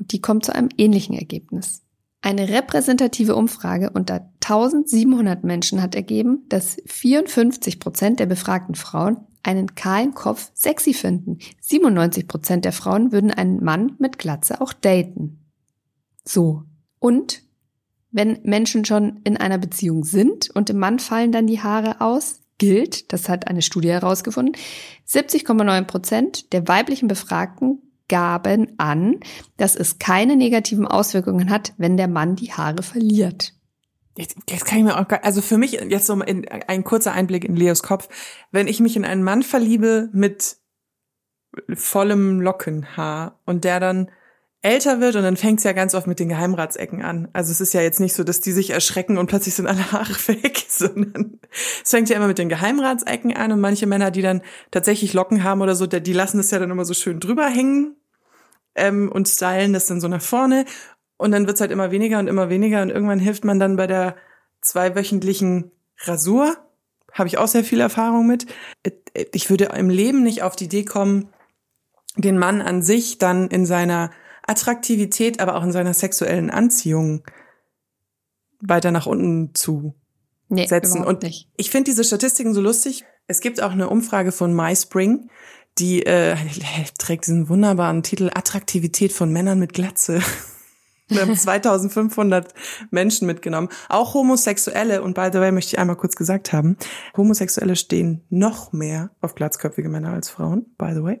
die 0.00 0.20
kommt 0.20 0.44
zu 0.44 0.54
einem 0.54 0.68
ähnlichen 0.76 1.14
Ergebnis. 1.14 1.82
Eine 2.20 2.48
repräsentative 2.48 3.34
Umfrage 3.34 3.90
unter 3.90 4.30
1700 4.44 5.42
Menschen 5.42 5.82
hat 5.82 5.94
ergeben, 5.94 6.44
dass 6.48 6.76
54 6.86 7.80
Prozent 7.80 8.20
der 8.20 8.26
befragten 8.26 8.74
Frauen 8.74 9.16
einen 9.42 9.74
kahlen 9.74 10.14
Kopf 10.14 10.50
sexy 10.54 10.94
finden. 10.94 11.38
97 11.60 12.28
Prozent 12.28 12.64
der 12.64 12.72
Frauen 12.72 13.12
würden 13.12 13.30
einen 13.30 13.62
Mann 13.62 13.96
mit 13.98 14.18
Glatze 14.18 14.60
auch 14.60 14.72
daten. 14.72 15.50
So. 16.24 16.64
Und 16.98 17.42
wenn 18.10 18.38
Menschen 18.44 18.84
schon 18.84 19.20
in 19.24 19.36
einer 19.36 19.58
Beziehung 19.58 20.04
sind 20.04 20.50
und 20.50 20.68
dem 20.68 20.78
Mann 20.78 20.98
fallen 20.98 21.32
dann 21.32 21.46
die 21.46 21.62
Haare 21.62 22.00
aus, 22.00 22.40
gilt, 22.58 23.12
das 23.12 23.28
hat 23.28 23.48
eine 23.48 23.62
Studie 23.62 23.90
herausgefunden, 23.90 24.54
70,9 25.08 25.84
Prozent 25.84 26.52
der 26.52 26.68
weiblichen 26.68 27.08
Befragten 27.08 27.82
gaben 28.08 28.74
an, 28.78 29.20
dass 29.56 29.74
es 29.74 29.98
keine 29.98 30.36
negativen 30.36 30.86
Auswirkungen 30.86 31.50
hat, 31.50 31.72
wenn 31.78 31.96
der 31.96 32.08
Mann 32.08 32.36
die 32.36 32.52
Haare 32.52 32.82
verliert. 32.82 33.54
Jetzt, 34.16 34.66
kann 34.66 34.78
ich 34.78 34.84
mir 34.84 34.98
auch, 34.98 35.06
also 35.22 35.40
für 35.40 35.56
mich 35.56 35.72
jetzt 35.72 36.06
so 36.06 36.12
ein, 36.12 36.46
ein 36.46 36.84
kurzer 36.84 37.12
Einblick 37.12 37.44
in 37.44 37.56
Leos 37.56 37.82
Kopf. 37.82 38.08
Wenn 38.50 38.68
ich 38.68 38.80
mich 38.80 38.96
in 38.96 39.06
einen 39.06 39.22
Mann 39.22 39.42
verliebe 39.42 40.10
mit 40.12 40.56
vollem 41.74 42.40
Lockenhaar 42.40 43.40
und 43.46 43.64
der 43.64 43.80
dann 43.80 44.10
älter 44.62 45.00
wird 45.00 45.16
und 45.16 45.22
dann 45.22 45.36
fängt 45.36 45.58
es 45.58 45.64
ja 45.64 45.72
ganz 45.72 45.94
oft 45.94 46.06
mit 46.06 46.20
den 46.20 46.28
Geheimratsecken 46.28 47.02
an. 47.02 47.28
Also 47.32 47.50
es 47.50 47.60
ist 47.60 47.74
ja 47.74 47.82
jetzt 47.82 47.98
nicht 47.98 48.14
so, 48.14 48.22
dass 48.22 48.40
die 48.40 48.52
sich 48.52 48.70
erschrecken 48.70 49.18
und 49.18 49.26
plötzlich 49.26 49.54
sind 49.54 49.66
alle 49.66 49.92
Haare 49.92 50.14
weg, 50.28 50.64
sondern 50.68 51.40
es 51.82 51.90
fängt 51.90 52.08
ja 52.08 52.16
immer 52.16 52.28
mit 52.28 52.38
den 52.38 52.48
Geheimratsecken 52.48 53.36
an 53.36 53.50
und 53.50 53.60
manche 53.60 53.86
Männer, 53.86 54.12
die 54.12 54.22
dann 54.22 54.40
tatsächlich 54.70 55.14
Locken 55.14 55.42
haben 55.42 55.62
oder 55.62 55.74
so, 55.74 55.86
die 55.86 56.12
lassen 56.12 56.36
das 56.36 56.52
ja 56.52 56.60
dann 56.60 56.70
immer 56.70 56.84
so 56.84 56.94
schön 56.94 57.18
drüber 57.18 57.46
hängen 57.46 57.96
ähm, 58.76 59.10
und 59.10 59.28
stylen 59.28 59.72
das 59.72 59.86
dann 59.86 60.00
so 60.00 60.08
nach 60.08 60.22
vorne 60.22 60.64
und 61.22 61.30
dann 61.30 61.46
wird's 61.46 61.60
halt 61.60 61.70
immer 61.70 61.90
weniger 61.90 62.18
und 62.18 62.26
immer 62.26 62.48
weniger 62.48 62.82
und 62.82 62.90
irgendwann 62.90 63.18
hilft 63.18 63.44
man 63.44 63.58
dann 63.58 63.76
bei 63.76 63.86
der 63.86 64.16
zweiwöchentlichen 64.60 65.70
Rasur. 65.98 66.56
Habe 67.12 67.28
ich 67.28 67.38
auch 67.38 67.48
sehr 67.48 67.64
viel 67.64 67.80
Erfahrung 67.80 68.26
mit. 68.26 68.46
Ich 69.32 69.50
würde 69.50 69.66
im 69.76 69.90
Leben 69.90 70.22
nicht 70.22 70.42
auf 70.42 70.56
die 70.56 70.64
Idee 70.64 70.84
kommen, 70.84 71.28
den 72.16 72.38
Mann 72.38 72.60
an 72.60 72.82
sich 72.82 73.18
dann 73.18 73.48
in 73.48 73.66
seiner 73.66 74.10
Attraktivität, 74.46 75.40
aber 75.40 75.56
auch 75.56 75.62
in 75.62 75.72
seiner 75.72 75.94
sexuellen 75.94 76.50
Anziehung 76.50 77.22
weiter 78.60 78.90
nach 78.90 79.06
unten 79.06 79.54
zu 79.54 79.94
nee, 80.48 80.66
setzen. 80.66 81.04
Und 81.04 81.22
nicht. 81.22 81.48
ich 81.56 81.70
finde 81.70 81.90
diese 81.90 82.04
Statistiken 82.04 82.54
so 82.54 82.60
lustig. 82.60 83.04
Es 83.26 83.40
gibt 83.40 83.62
auch 83.62 83.72
eine 83.72 83.88
Umfrage 83.88 84.32
von 84.32 84.54
MySpring, 84.54 85.28
die 85.78 86.04
äh, 86.04 86.36
trägt 86.98 87.26
diesen 87.26 87.48
wunderbaren 87.48 88.02
Titel 88.02 88.30
Attraktivität 88.34 89.12
von 89.12 89.32
Männern 89.32 89.58
mit 89.58 89.72
Glatze. 89.72 90.20
Wir 91.14 91.22
haben 91.22 91.36
2500 91.36 92.52
Menschen 92.90 93.26
mitgenommen. 93.26 93.68
Auch 93.88 94.14
Homosexuelle, 94.14 95.02
und 95.02 95.14
by 95.14 95.30
the 95.32 95.38
way 95.38 95.52
möchte 95.52 95.74
ich 95.74 95.78
einmal 95.78 95.96
kurz 95.96 96.16
gesagt 96.16 96.52
haben, 96.52 96.76
Homosexuelle 97.16 97.76
stehen 97.76 98.24
noch 98.30 98.72
mehr 98.72 99.10
auf 99.20 99.34
glatzköpfige 99.34 99.88
Männer 99.88 100.12
als 100.12 100.28
Frauen, 100.28 100.66
by 100.78 100.92
the 100.94 101.02
way. 101.02 101.20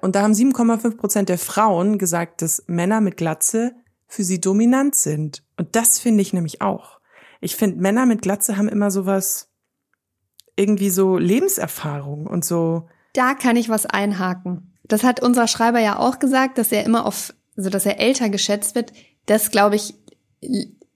Und 0.00 0.16
da 0.16 0.22
haben 0.22 0.32
7,5 0.32 0.96
Prozent 0.96 1.28
der 1.28 1.38
Frauen 1.38 1.96
gesagt, 1.98 2.42
dass 2.42 2.64
Männer 2.66 3.00
mit 3.00 3.16
Glatze 3.16 3.72
für 4.08 4.24
sie 4.24 4.40
dominant 4.40 4.94
sind. 4.94 5.44
Und 5.56 5.74
das 5.76 5.98
finde 5.98 6.22
ich 6.22 6.32
nämlich 6.32 6.60
auch. 6.60 6.98
Ich 7.40 7.56
finde, 7.56 7.80
Männer 7.80 8.06
mit 8.06 8.22
Glatze 8.22 8.56
haben 8.56 8.68
immer 8.68 8.90
sowas, 8.90 9.48
irgendwie 10.56 10.90
so 10.90 11.18
Lebenserfahrung 11.18 12.26
und 12.26 12.44
so. 12.44 12.88
Da 13.14 13.34
kann 13.34 13.56
ich 13.56 13.68
was 13.68 13.86
einhaken. 13.86 14.72
Das 14.84 15.04
hat 15.04 15.22
unser 15.22 15.48
Schreiber 15.48 15.80
ja 15.80 15.98
auch 15.98 16.18
gesagt, 16.18 16.58
dass 16.58 16.72
er 16.72 16.84
immer 16.84 17.06
auf, 17.06 17.32
also 17.56 17.70
dass 17.70 17.86
er 17.86 18.00
älter 18.00 18.28
geschätzt 18.28 18.74
wird. 18.74 18.92
Das, 19.26 19.50
glaube 19.50 19.76
ich, 19.76 19.94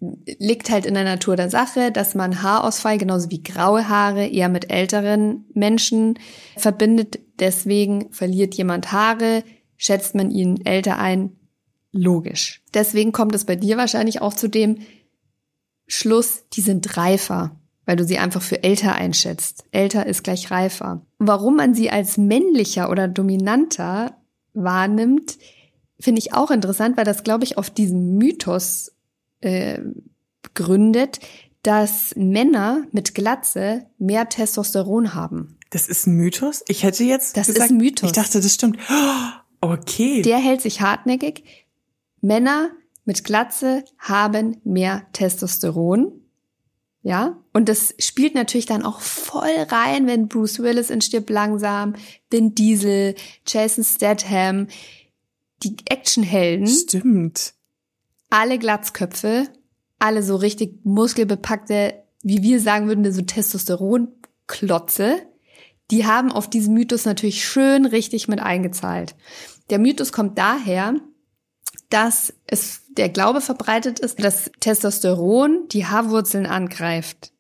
liegt 0.00 0.70
halt 0.70 0.86
in 0.86 0.94
der 0.94 1.04
Natur 1.04 1.36
der 1.36 1.50
Sache, 1.50 1.90
dass 1.90 2.14
man 2.14 2.42
Haarausfall 2.42 2.98
genauso 2.98 3.30
wie 3.30 3.42
graue 3.42 3.88
Haare 3.88 4.26
eher 4.26 4.48
mit 4.48 4.70
älteren 4.70 5.46
Menschen 5.54 6.18
verbindet. 6.56 7.18
Deswegen 7.38 8.12
verliert 8.12 8.54
jemand 8.54 8.92
Haare, 8.92 9.42
schätzt 9.76 10.14
man 10.14 10.30
ihn 10.30 10.64
älter 10.64 10.98
ein. 10.98 11.32
Logisch. 11.92 12.62
Deswegen 12.74 13.12
kommt 13.12 13.34
es 13.34 13.46
bei 13.46 13.56
dir 13.56 13.78
wahrscheinlich 13.78 14.20
auch 14.20 14.34
zu 14.34 14.48
dem 14.48 14.80
Schluss, 15.86 16.44
die 16.52 16.60
sind 16.60 16.96
reifer, 16.98 17.58
weil 17.86 17.96
du 17.96 18.04
sie 18.04 18.18
einfach 18.18 18.42
für 18.42 18.62
älter 18.62 18.94
einschätzt. 18.94 19.64
Älter 19.70 20.04
ist 20.04 20.22
gleich 20.22 20.50
reifer. 20.50 21.06
Warum 21.18 21.56
man 21.56 21.74
sie 21.74 21.90
als 21.90 22.18
männlicher 22.18 22.90
oder 22.90 23.08
dominanter 23.08 24.18
wahrnimmt, 24.52 25.38
finde 25.98 26.20
ich 26.20 26.34
auch 26.34 26.50
interessant, 26.50 26.96
weil 26.96 27.04
das, 27.04 27.24
glaube 27.24 27.44
ich, 27.44 27.58
auf 27.58 27.70
diesem 27.70 28.16
Mythos 28.16 28.92
äh, 29.40 29.80
gründet, 30.54 31.20
dass 31.62 32.14
Männer 32.16 32.84
mit 32.92 33.14
Glatze 33.14 33.86
mehr 33.98 34.28
Testosteron 34.28 35.14
haben. 35.14 35.58
Das 35.70 35.88
ist 35.88 36.06
ein 36.06 36.14
Mythos? 36.14 36.62
Ich 36.68 36.84
hätte 36.84 37.04
jetzt 37.04 37.36
Das 37.36 37.48
gesagt, 37.48 37.66
ist 37.66 37.70
ein 37.72 37.78
Mythos. 37.78 38.10
Ich 38.10 38.14
dachte, 38.14 38.40
das 38.40 38.54
stimmt. 38.54 38.78
Okay. 39.60 40.22
Der 40.22 40.38
hält 40.38 40.60
sich 40.60 40.80
hartnäckig. 40.80 41.42
Männer 42.20 42.70
mit 43.04 43.24
Glatze 43.24 43.84
haben 43.98 44.58
mehr 44.64 45.06
Testosteron. 45.12 46.12
Ja, 47.02 47.36
und 47.52 47.68
das 47.68 47.94
spielt 48.00 48.34
natürlich 48.34 48.66
dann 48.66 48.84
auch 48.84 49.00
voll 49.00 49.56
rein, 49.68 50.08
wenn 50.08 50.26
Bruce 50.26 50.58
Willis 50.58 50.90
in 50.90 51.00
Stirb 51.00 51.30
langsam, 51.30 51.94
Vin 52.30 52.54
Diesel, 52.54 53.14
Jason 53.46 53.84
Statham, 53.84 54.66
die 55.74 55.86
Actionhelden. 55.86 56.66
Stimmt 56.66 57.54
alle 58.30 58.58
Glatzköpfe, 58.58 59.48
alle 59.98 60.22
so 60.22 60.36
richtig 60.36 60.80
muskelbepackte, 60.84 62.02
wie 62.22 62.42
wir 62.42 62.60
sagen 62.60 62.88
würden, 62.88 63.10
so 63.12 63.22
Testosteronklotze, 63.22 65.18
die 65.90 66.06
haben 66.06 66.32
auf 66.32 66.50
diesen 66.50 66.74
Mythos 66.74 67.04
natürlich 67.04 67.44
schön 67.44 67.86
richtig 67.86 68.28
mit 68.28 68.40
eingezahlt. 68.40 69.14
Der 69.70 69.78
Mythos 69.78 70.12
kommt 70.12 70.36
daher, 70.36 70.94
dass 71.88 72.34
es 72.46 72.82
der 72.96 73.08
Glaube 73.08 73.40
verbreitet 73.40 74.00
ist, 74.00 74.22
dass 74.22 74.50
Testosteron 74.58 75.68
die 75.68 75.86
Haarwurzeln 75.86 76.46
angreift. 76.46 77.32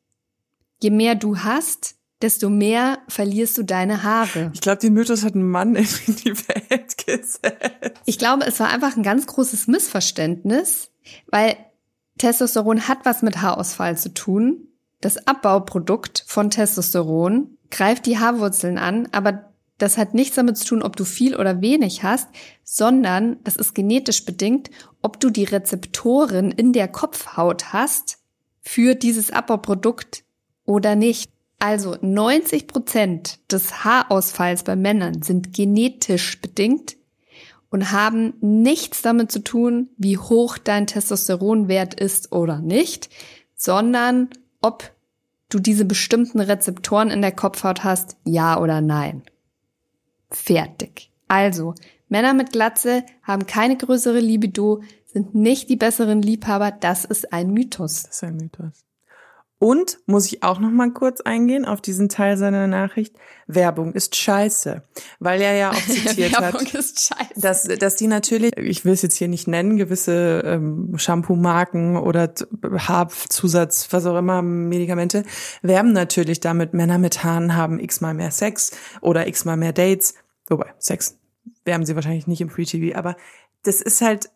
Je 0.80 0.90
mehr 0.90 1.14
du 1.14 1.38
hast, 1.38 1.96
desto 2.26 2.50
mehr 2.50 2.98
verlierst 3.06 3.56
du 3.56 3.62
deine 3.62 4.02
Haare. 4.02 4.50
Ich 4.52 4.60
glaube, 4.60 4.78
den 4.78 4.94
Mythos 4.94 5.22
hat 5.22 5.36
ein 5.36 5.48
Mann 5.48 5.76
in 5.76 5.86
die 6.16 6.36
Welt 6.36 6.98
gesetzt. 6.98 7.40
Ich 8.04 8.18
glaube, 8.18 8.44
es 8.44 8.58
war 8.58 8.68
einfach 8.68 8.96
ein 8.96 9.04
ganz 9.04 9.28
großes 9.28 9.68
Missverständnis, 9.68 10.90
weil 11.28 11.56
Testosteron 12.18 12.88
hat 12.88 12.98
was 13.04 13.22
mit 13.22 13.42
Haarausfall 13.42 13.96
zu 13.96 14.12
tun. 14.12 14.66
Das 15.00 15.28
Abbauprodukt 15.28 16.24
von 16.26 16.50
Testosteron 16.50 17.56
greift 17.70 18.06
die 18.06 18.18
Haarwurzeln 18.18 18.76
an, 18.76 19.08
aber 19.12 19.52
das 19.78 19.96
hat 19.96 20.12
nichts 20.12 20.34
damit 20.34 20.58
zu 20.58 20.64
tun, 20.64 20.82
ob 20.82 20.96
du 20.96 21.04
viel 21.04 21.36
oder 21.36 21.60
wenig 21.60 22.02
hast, 22.02 22.28
sondern 22.64 23.36
das 23.44 23.54
ist 23.54 23.72
genetisch 23.72 24.24
bedingt, 24.24 24.70
ob 25.00 25.20
du 25.20 25.30
die 25.30 25.44
Rezeptoren 25.44 26.50
in 26.50 26.72
der 26.72 26.88
Kopfhaut 26.88 27.72
hast 27.72 28.18
für 28.62 28.96
dieses 28.96 29.30
Abbauprodukt 29.30 30.24
oder 30.64 30.96
nicht. 30.96 31.30
Also 31.58 31.96
90 32.00 32.66
Prozent 32.66 33.38
des 33.50 33.84
Haarausfalls 33.84 34.62
bei 34.62 34.76
Männern 34.76 35.22
sind 35.22 35.52
genetisch 35.52 36.40
bedingt 36.40 36.96
und 37.70 37.92
haben 37.92 38.34
nichts 38.40 39.02
damit 39.02 39.32
zu 39.32 39.42
tun, 39.42 39.88
wie 39.96 40.18
hoch 40.18 40.58
dein 40.58 40.86
Testosteronwert 40.86 41.94
ist 41.94 42.32
oder 42.32 42.60
nicht, 42.60 43.08
sondern 43.54 44.28
ob 44.60 44.92
du 45.48 45.58
diese 45.58 45.84
bestimmten 45.84 46.40
Rezeptoren 46.40 47.10
in 47.10 47.22
der 47.22 47.32
Kopfhaut 47.32 47.84
hast, 47.84 48.16
ja 48.24 48.60
oder 48.60 48.80
nein. 48.80 49.22
Fertig. 50.30 51.10
Also, 51.28 51.74
Männer 52.08 52.34
mit 52.34 52.52
Glatze 52.52 53.04
haben 53.22 53.46
keine 53.46 53.76
größere 53.76 54.20
Libido, 54.20 54.82
sind 55.06 55.34
nicht 55.34 55.68
die 55.68 55.76
besseren 55.76 56.22
Liebhaber, 56.22 56.70
das 56.70 57.04
ist 57.04 57.32
ein 57.32 57.50
Mythos. 57.50 58.04
Das 58.04 58.16
ist 58.16 58.24
ein 58.24 58.36
Mythos. 58.36 58.85
Und 59.58 59.98
muss 60.04 60.26
ich 60.26 60.42
auch 60.42 60.58
noch 60.58 60.70
mal 60.70 60.90
kurz 60.92 61.22
eingehen 61.22 61.64
auf 61.64 61.80
diesen 61.80 62.10
Teil 62.10 62.36
seiner 62.36 62.66
Nachricht. 62.66 63.16
Werbung 63.46 63.94
ist 63.94 64.14
scheiße, 64.14 64.82
weil 65.18 65.40
er 65.40 65.54
ja 65.54 65.70
auch 65.70 65.82
zitiert 65.86 66.38
Werbung 66.38 66.60
hat, 66.60 66.74
ist 66.74 67.00
scheiße. 67.00 67.40
dass 67.40 67.62
dass 67.62 67.96
die 67.96 68.06
natürlich, 68.06 68.54
ich 68.58 68.84
will 68.84 68.92
es 68.92 69.00
jetzt 69.00 69.16
hier 69.16 69.28
nicht 69.28 69.48
nennen, 69.48 69.78
gewisse 69.78 70.42
ähm, 70.44 70.98
Shampoo-Marken 70.98 71.96
oder 71.96 72.34
Haarzusatz, 72.62 73.88
was 73.92 74.04
auch 74.04 74.18
immer, 74.18 74.42
Medikamente 74.42 75.22
werben 75.62 75.92
natürlich 75.92 76.40
damit. 76.40 76.74
Männer 76.74 76.98
mit 76.98 77.24
Haaren 77.24 77.56
haben 77.56 77.80
x-mal 77.80 78.12
mehr 78.12 78.32
Sex 78.32 78.72
oder 79.00 79.26
x-mal 79.26 79.56
mehr 79.56 79.72
Dates. 79.72 80.14
Wobei 80.48 80.74
Sex 80.78 81.18
werben 81.64 81.86
sie 81.86 81.94
wahrscheinlich 81.94 82.26
nicht 82.26 82.42
im 82.42 82.50
Free 82.50 82.64
TV, 82.64 82.96
aber 82.96 83.16
das 83.62 83.80
ist 83.80 84.02
halt 84.02 84.28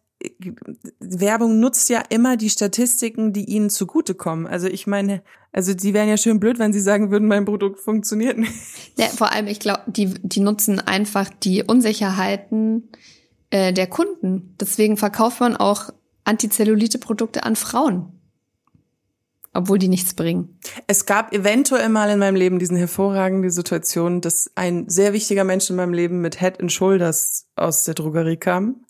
Werbung 0.98 1.60
nutzt 1.60 1.88
ja 1.88 2.02
immer 2.08 2.36
die 2.36 2.50
Statistiken, 2.50 3.32
die 3.32 3.44
ihnen 3.44 3.70
zugutekommen. 3.70 4.46
Also 4.46 4.66
ich 4.66 4.86
meine, 4.86 5.22
also 5.52 5.74
die 5.74 5.94
wären 5.94 6.08
ja 6.08 6.16
schön 6.16 6.40
blöd, 6.40 6.58
wenn 6.58 6.72
sie 6.72 6.80
sagen 6.80 7.10
würden, 7.10 7.26
mein 7.28 7.44
Produkt 7.44 7.80
funktioniert 7.80 8.38
nicht. 8.38 8.52
Ja, 8.96 9.06
vor 9.06 9.32
allem, 9.32 9.46
ich 9.46 9.60
glaube, 9.60 9.82
die, 9.86 10.14
die 10.22 10.40
nutzen 10.40 10.78
einfach 10.80 11.30
die 11.42 11.62
Unsicherheiten 11.62 12.90
äh, 13.50 13.72
der 13.72 13.86
Kunden. 13.86 14.56
Deswegen 14.60 14.96
verkauft 14.96 15.40
man 15.40 15.56
auch 15.56 15.90
Antizellulite-Produkte 16.24 17.44
an 17.44 17.56
Frauen. 17.56 18.12
Obwohl 19.52 19.78
die 19.78 19.88
nichts 19.88 20.14
bringen. 20.14 20.60
Es 20.86 21.06
gab 21.06 21.32
eventuell 21.34 21.88
mal 21.88 22.08
in 22.10 22.20
meinem 22.20 22.36
Leben 22.36 22.60
diesen 22.60 22.76
hervorragende 22.76 23.50
Situation, 23.50 24.20
dass 24.20 24.52
ein 24.54 24.88
sehr 24.88 25.12
wichtiger 25.12 25.42
Mensch 25.42 25.68
in 25.70 25.74
meinem 25.74 25.92
Leben 25.92 26.20
mit 26.20 26.38
Head 26.38 26.60
and 26.60 26.70
Shoulders 26.70 27.48
aus 27.56 27.82
der 27.82 27.94
Drogerie 27.94 28.36
kam 28.36 28.84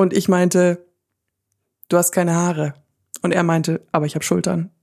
und 0.00 0.14
ich 0.14 0.30
meinte, 0.30 0.86
du 1.90 1.98
hast 1.98 2.12
keine 2.12 2.34
Haare. 2.34 2.72
Und 3.20 3.32
er 3.32 3.42
meinte, 3.42 3.86
aber 3.92 4.06
ich 4.06 4.14
habe 4.14 4.24
Schultern. 4.24 4.70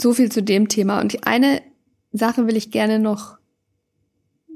So 0.00 0.14
viel 0.14 0.30
zu 0.30 0.44
dem 0.44 0.68
Thema. 0.68 1.00
Und 1.00 1.12
die 1.12 1.24
eine 1.24 1.60
Sache 2.12 2.46
will 2.46 2.56
ich 2.56 2.70
gerne 2.70 3.00
noch, 3.00 3.36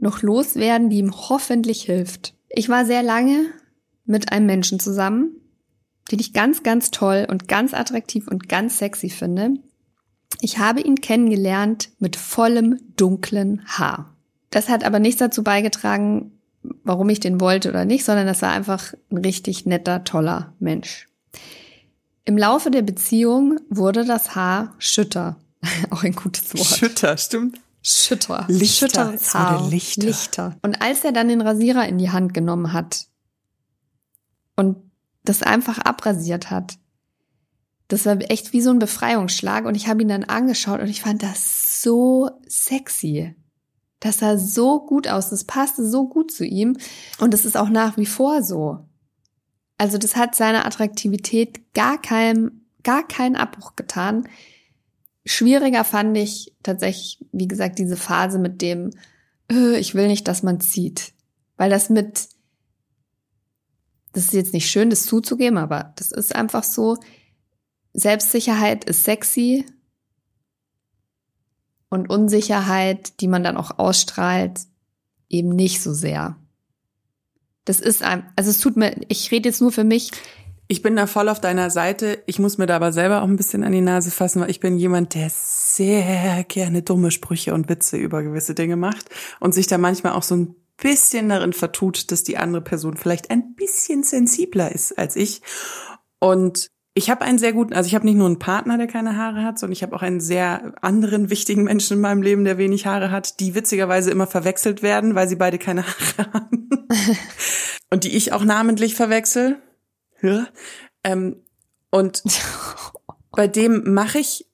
noch 0.00 0.22
loswerden, 0.22 0.88
die 0.88 0.98
ihm 0.98 1.12
hoffentlich 1.12 1.82
hilft. 1.82 2.36
Ich 2.48 2.68
war 2.68 2.86
sehr 2.86 3.02
lange 3.02 3.46
mit 4.04 4.30
einem 4.30 4.46
Menschen 4.46 4.78
zusammen, 4.78 5.32
den 6.12 6.20
ich 6.20 6.32
ganz, 6.32 6.62
ganz 6.62 6.92
toll 6.92 7.26
und 7.28 7.48
ganz 7.48 7.74
attraktiv 7.74 8.28
und 8.28 8.48
ganz 8.48 8.78
sexy 8.78 9.10
finde. 9.10 9.54
Ich 10.40 10.58
habe 10.58 10.80
ihn 10.80 11.00
kennengelernt 11.00 11.90
mit 11.98 12.14
vollem 12.14 12.78
dunklen 12.94 13.66
Haar. 13.66 14.16
Das 14.50 14.68
hat 14.68 14.84
aber 14.84 15.00
nichts 15.00 15.18
dazu 15.18 15.42
beigetragen, 15.42 16.38
warum 16.62 17.08
ich 17.08 17.20
den 17.20 17.40
wollte 17.40 17.68
oder 17.68 17.84
nicht, 17.84 18.04
sondern 18.04 18.26
das 18.26 18.42
war 18.42 18.52
einfach 18.52 18.94
ein 19.10 19.18
richtig 19.18 19.66
netter, 19.66 20.04
toller 20.04 20.54
Mensch. 20.58 21.08
Im 22.24 22.38
Laufe 22.38 22.70
der 22.70 22.82
Beziehung 22.82 23.58
wurde 23.68 24.04
das 24.04 24.34
Haar 24.34 24.74
schütter. 24.78 25.36
Auch 25.90 26.04
ein 26.04 26.14
gutes 26.14 26.54
Wort. 26.54 26.66
Schütter, 26.66 27.16
stimmt. 27.16 27.58
Schütter. 27.82 28.44
Lichter. 28.48 28.86
Schütteres 28.88 29.34
Haar. 29.34 29.68
lichter. 29.68 30.06
Lichter. 30.06 30.56
Und 30.62 30.80
als 30.80 31.04
er 31.04 31.12
dann 31.12 31.28
den 31.28 31.40
Rasierer 31.40 31.88
in 31.88 31.98
die 31.98 32.10
Hand 32.10 32.32
genommen 32.32 32.72
hat 32.72 33.06
und 34.54 34.76
das 35.24 35.42
einfach 35.42 35.78
abrasiert 35.78 36.50
hat, 36.50 36.78
das 37.88 38.06
war 38.06 38.18
echt 38.30 38.52
wie 38.52 38.60
so 38.60 38.70
ein 38.70 38.78
Befreiungsschlag 38.78 39.66
und 39.66 39.74
ich 39.74 39.88
habe 39.88 40.02
ihn 40.02 40.08
dann 40.08 40.24
angeschaut 40.24 40.80
und 40.80 40.88
ich 40.88 41.02
fand 41.02 41.22
das 41.22 41.82
so 41.82 42.30
sexy. 42.46 43.34
Das 44.02 44.18
sah 44.18 44.36
so 44.36 44.84
gut 44.84 45.06
aus, 45.06 45.30
das 45.30 45.44
passte 45.44 45.88
so 45.88 46.08
gut 46.08 46.32
zu 46.32 46.44
ihm 46.44 46.76
und 47.20 47.32
es 47.34 47.44
ist 47.44 47.56
auch 47.56 47.68
nach 47.68 47.96
wie 47.96 48.06
vor 48.06 48.42
so. 48.42 48.84
Also 49.78 49.96
das 49.96 50.16
hat 50.16 50.34
seiner 50.34 50.66
Attraktivität 50.66 51.72
gar 51.72 52.02
keinem, 52.02 52.66
gar 52.82 53.06
keinen 53.06 53.36
Abbruch 53.36 53.76
getan. 53.76 54.28
Schwieriger 55.24 55.84
fand 55.84 56.16
ich 56.16 56.52
tatsächlich, 56.64 57.24
wie 57.30 57.46
gesagt, 57.46 57.78
diese 57.78 57.96
Phase 57.96 58.40
mit 58.40 58.60
dem, 58.60 58.90
äh, 59.48 59.78
ich 59.78 59.94
will 59.94 60.08
nicht, 60.08 60.26
dass 60.26 60.42
man 60.42 60.60
zieht. 60.60 61.12
Weil 61.56 61.70
das 61.70 61.88
mit, 61.88 62.28
das 64.14 64.24
ist 64.24 64.32
jetzt 64.32 64.52
nicht 64.52 64.68
schön, 64.68 64.90
das 64.90 65.06
zuzugeben, 65.06 65.58
aber 65.58 65.92
das 65.94 66.10
ist 66.10 66.34
einfach 66.34 66.64
so. 66.64 66.96
Selbstsicherheit 67.92 68.84
ist 68.84 69.04
sexy 69.04 69.64
und 71.92 72.08
Unsicherheit, 72.08 73.20
die 73.20 73.28
man 73.28 73.44
dann 73.44 73.58
auch 73.58 73.78
ausstrahlt, 73.78 74.60
eben 75.28 75.50
nicht 75.50 75.82
so 75.82 75.92
sehr. 75.92 76.36
Das 77.64 77.80
ist 77.80 78.02
ein, 78.02 78.32
also 78.34 78.50
es 78.50 78.58
tut 78.58 78.76
mir, 78.76 78.96
ich 79.08 79.30
rede 79.30 79.48
jetzt 79.48 79.60
nur 79.60 79.72
für 79.72 79.84
mich. 79.84 80.10
Ich 80.68 80.80
bin 80.80 80.96
da 80.96 81.06
voll 81.06 81.28
auf 81.28 81.38
deiner 81.38 81.68
Seite. 81.68 82.22
Ich 82.24 82.38
muss 82.38 82.56
mir 82.56 82.66
da 82.66 82.76
aber 82.76 82.92
selber 82.92 83.20
auch 83.20 83.28
ein 83.28 83.36
bisschen 83.36 83.62
an 83.62 83.72
die 83.72 83.82
Nase 83.82 84.10
fassen, 84.10 84.40
weil 84.40 84.50
ich 84.50 84.58
bin 84.58 84.78
jemand, 84.78 85.14
der 85.14 85.28
sehr 85.30 86.44
gerne 86.44 86.82
dumme 86.82 87.10
Sprüche 87.10 87.52
und 87.52 87.68
Witze 87.68 87.98
über 87.98 88.22
gewisse 88.22 88.54
Dinge 88.54 88.76
macht 88.76 89.10
und 89.38 89.52
sich 89.52 89.66
da 89.66 89.76
manchmal 89.76 90.14
auch 90.14 90.22
so 90.22 90.34
ein 90.34 90.56
bisschen 90.78 91.28
darin 91.28 91.52
vertut, 91.52 92.10
dass 92.10 92.24
die 92.24 92.38
andere 92.38 92.62
Person 92.62 92.96
vielleicht 92.96 93.30
ein 93.30 93.54
bisschen 93.54 94.02
sensibler 94.02 94.72
ist 94.72 94.98
als 94.98 95.14
ich. 95.14 95.42
Und 96.18 96.70
ich 96.94 97.08
habe 97.08 97.22
einen 97.22 97.38
sehr 97.38 97.52
guten, 97.52 97.72
also 97.72 97.86
ich 97.86 97.94
habe 97.94 98.04
nicht 98.04 98.16
nur 98.16 98.26
einen 98.26 98.38
Partner, 98.38 98.76
der 98.76 98.86
keine 98.86 99.16
Haare 99.16 99.44
hat, 99.44 99.58
sondern 99.58 99.72
ich 99.72 99.82
habe 99.82 99.96
auch 99.96 100.02
einen 100.02 100.20
sehr 100.20 100.74
anderen 100.82 101.30
wichtigen 101.30 101.64
Menschen 101.64 101.94
in 101.94 102.00
meinem 102.00 102.22
Leben, 102.22 102.44
der 102.44 102.58
wenig 102.58 102.86
Haare 102.86 103.10
hat, 103.10 103.40
die 103.40 103.54
witzigerweise 103.54 104.10
immer 104.10 104.26
verwechselt 104.26 104.82
werden, 104.82 105.14
weil 105.14 105.28
sie 105.28 105.36
beide 105.36 105.58
keine 105.58 105.86
Haare 105.86 106.32
haben. 106.32 106.68
und 107.90 108.04
die 108.04 108.14
ich 108.14 108.32
auch 108.32 108.44
namentlich 108.44 108.94
verwechsel. 108.94 109.56
Ja. 110.20 110.46
Ähm, 111.02 111.36
und 111.90 112.22
bei 113.30 113.48
dem 113.48 113.94
mache 113.94 114.18
ich 114.18 114.46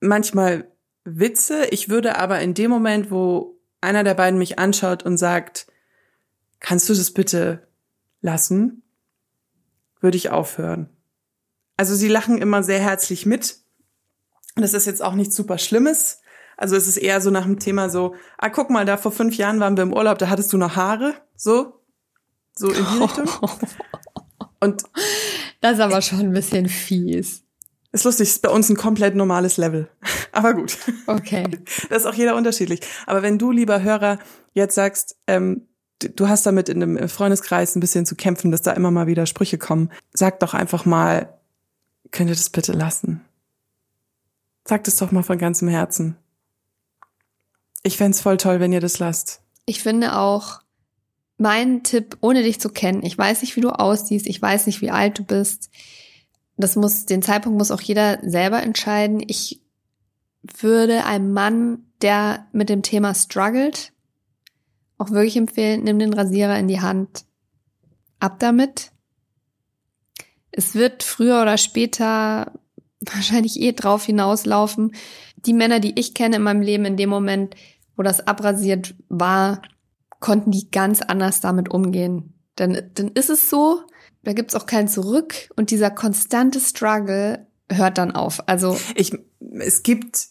manchmal 0.00 0.68
Witze. 1.04 1.66
Ich 1.70 1.88
würde 1.88 2.18
aber 2.18 2.40
in 2.40 2.54
dem 2.54 2.70
Moment, 2.70 3.12
wo 3.12 3.60
einer 3.80 4.02
der 4.02 4.14
beiden 4.14 4.38
mich 4.38 4.58
anschaut 4.58 5.04
und 5.04 5.16
sagt, 5.16 5.68
kannst 6.58 6.88
du 6.88 6.94
das 6.94 7.12
bitte 7.12 7.68
lassen, 8.20 8.82
würde 10.00 10.16
ich 10.16 10.30
aufhören. 10.30 10.88
Also 11.76 11.94
sie 11.94 12.08
lachen 12.08 12.38
immer 12.38 12.62
sehr 12.62 12.78
herzlich 12.80 13.26
mit. 13.26 13.56
Das 14.56 14.74
ist 14.74 14.86
jetzt 14.86 15.02
auch 15.02 15.14
nichts 15.14 15.34
super 15.36 15.58
Schlimmes. 15.58 16.20
Also 16.56 16.76
es 16.76 16.86
ist 16.86 16.96
eher 16.98 17.20
so 17.20 17.30
nach 17.30 17.44
dem 17.44 17.58
Thema 17.58 17.90
so, 17.90 18.14
ah, 18.38 18.48
guck 18.48 18.70
mal, 18.70 18.84
da 18.84 18.96
vor 18.96 19.10
fünf 19.10 19.36
Jahren 19.36 19.58
waren 19.58 19.76
wir 19.76 19.82
im 19.82 19.92
Urlaub, 19.92 20.18
da 20.18 20.28
hattest 20.28 20.52
du 20.52 20.56
noch 20.56 20.76
Haare. 20.76 21.14
So. 21.36 21.80
So 22.56 22.68
in 22.70 22.84
die 22.94 23.02
Richtung. 23.02 23.28
Und 24.60 24.84
Das 25.60 25.74
ist 25.74 25.80
aber 25.80 26.00
schon 26.00 26.20
ein 26.20 26.32
bisschen 26.32 26.68
fies. 26.68 27.42
ist 27.92 28.04
lustig, 28.04 28.28
ist 28.28 28.42
bei 28.42 28.48
uns 28.50 28.68
ein 28.70 28.76
komplett 28.76 29.16
normales 29.16 29.56
Level. 29.56 29.88
Aber 30.32 30.54
gut. 30.54 30.78
Okay. 31.06 31.44
Das 31.90 32.02
ist 32.02 32.06
auch 32.06 32.14
jeder 32.14 32.36
unterschiedlich. 32.36 32.80
Aber 33.06 33.22
wenn 33.22 33.38
du, 33.38 33.50
lieber 33.50 33.82
Hörer, 33.82 34.18
jetzt 34.52 34.76
sagst, 34.76 35.16
ähm, 35.26 35.66
du- 35.98 36.28
hast 36.28 36.46
damit 36.46 36.68
in 36.68 36.82
einem 36.82 37.08
Freundeskreis 37.08 37.74
ein 37.74 37.80
bisschen 37.80 38.06
zu 38.06 38.14
kämpfen, 38.14 38.52
dass 38.52 38.62
da 38.62 38.72
immer 38.72 38.90
mal 38.92 39.06
wieder 39.08 39.26
Sprüche 39.26 39.58
kommen, 39.58 39.90
sag 40.12 40.38
doch 40.40 40.54
einfach 40.54 40.84
mal, 40.86 41.34
könnt 42.14 42.30
ihr 42.30 42.36
das 42.36 42.48
bitte 42.48 42.72
lassen? 42.72 43.22
Sag 44.66 44.84
das 44.84 44.96
doch 44.96 45.12
mal 45.12 45.22
von 45.22 45.36
ganzem 45.36 45.68
Herzen. 45.68 46.16
Ich 47.82 47.98
fänd's 47.98 48.22
voll 48.22 48.38
toll, 48.38 48.60
wenn 48.60 48.72
ihr 48.72 48.80
das 48.80 48.98
lasst. 48.98 49.42
Ich 49.66 49.82
finde 49.82 50.16
auch, 50.16 50.62
mein 51.36 51.82
Tipp, 51.82 52.16
ohne 52.20 52.42
dich 52.42 52.60
zu 52.60 52.70
kennen, 52.70 53.02
ich 53.02 53.18
weiß 53.18 53.42
nicht, 53.42 53.56
wie 53.56 53.60
du 53.60 53.70
aussiehst, 53.70 54.26
ich 54.26 54.40
weiß 54.40 54.66
nicht, 54.66 54.80
wie 54.80 54.90
alt 54.90 55.18
du 55.18 55.24
bist. 55.24 55.70
Das 56.56 56.76
muss, 56.76 57.04
den 57.04 57.20
Zeitpunkt 57.20 57.58
muss 57.58 57.72
auch 57.72 57.80
jeder 57.80 58.20
selber 58.22 58.62
entscheiden. 58.62 59.22
Ich 59.26 59.60
würde 60.42 61.04
einem 61.04 61.32
Mann, 61.32 61.84
der 62.00 62.46
mit 62.52 62.68
dem 62.68 62.82
Thema 62.82 63.14
struggelt, 63.14 63.92
auch 64.98 65.10
wirklich 65.10 65.36
empfehlen, 65.36 65.82
nimm 65.82 65.98
den 65.98 66.14
Rasierer 66.14 66.58
in 66.58 66.68
die 66.68 66.80
Hand. 66.80 67.24
Ab 68.20 68.38
damit. 68.38 68.92
Es 70.56 70.74
wird 70.74 71.02
früher 71.02 71.42
oder 71.42 71.58
später 71.58 72.52
wahrscheinlich 73.00 73.60
eh 73.60 73.72
drauf 73.72 74.04
hinauslaufen. 74.04 74.94
Die 75.36 75.52
Männer, 75.52 75.80
die 75.80 75.98
ich 75.98 76.14
kenne 76.14 76.36
in 76.36 76.42
meinem 76.42 76.62
Leben 76.62 76.84
in 76.84 76.96
dem 76.96 77.10
Moment, 77.10 77.54
wo 77.96 78.02
das 78.02 78.26
abrasiert 78.26 78.94
war, 79.08 79.62
konnten 80.20 80.50
die 80.50 80.70
ganz 80.70 81.02
anders 81.02 81.40
damit 81.40 81.70
umgehen. 81.70 82.32
Dann, 82.56 82.90
dann 82.94 83.08
ist 83.08 83.30
es 83.30 83.50
so, 83.50 83.82
da 84.22 84.32
gibt's 84.32 84.54
auch 84.54 84.66
kein 84.66 84.88
Zurück 84.88 85.50
und 85.56 85.70
dieser 85.70 85.90
konstante 85.90 86.60
Struggle 86.60 87.46
hört 87.70 87.98
dann 87.98 88.12
auf. 88.12 88.48
Also 88.48 88.78
Ich, 88.94 89.12
es 89.58 89.82
gibt, 89.82 90.28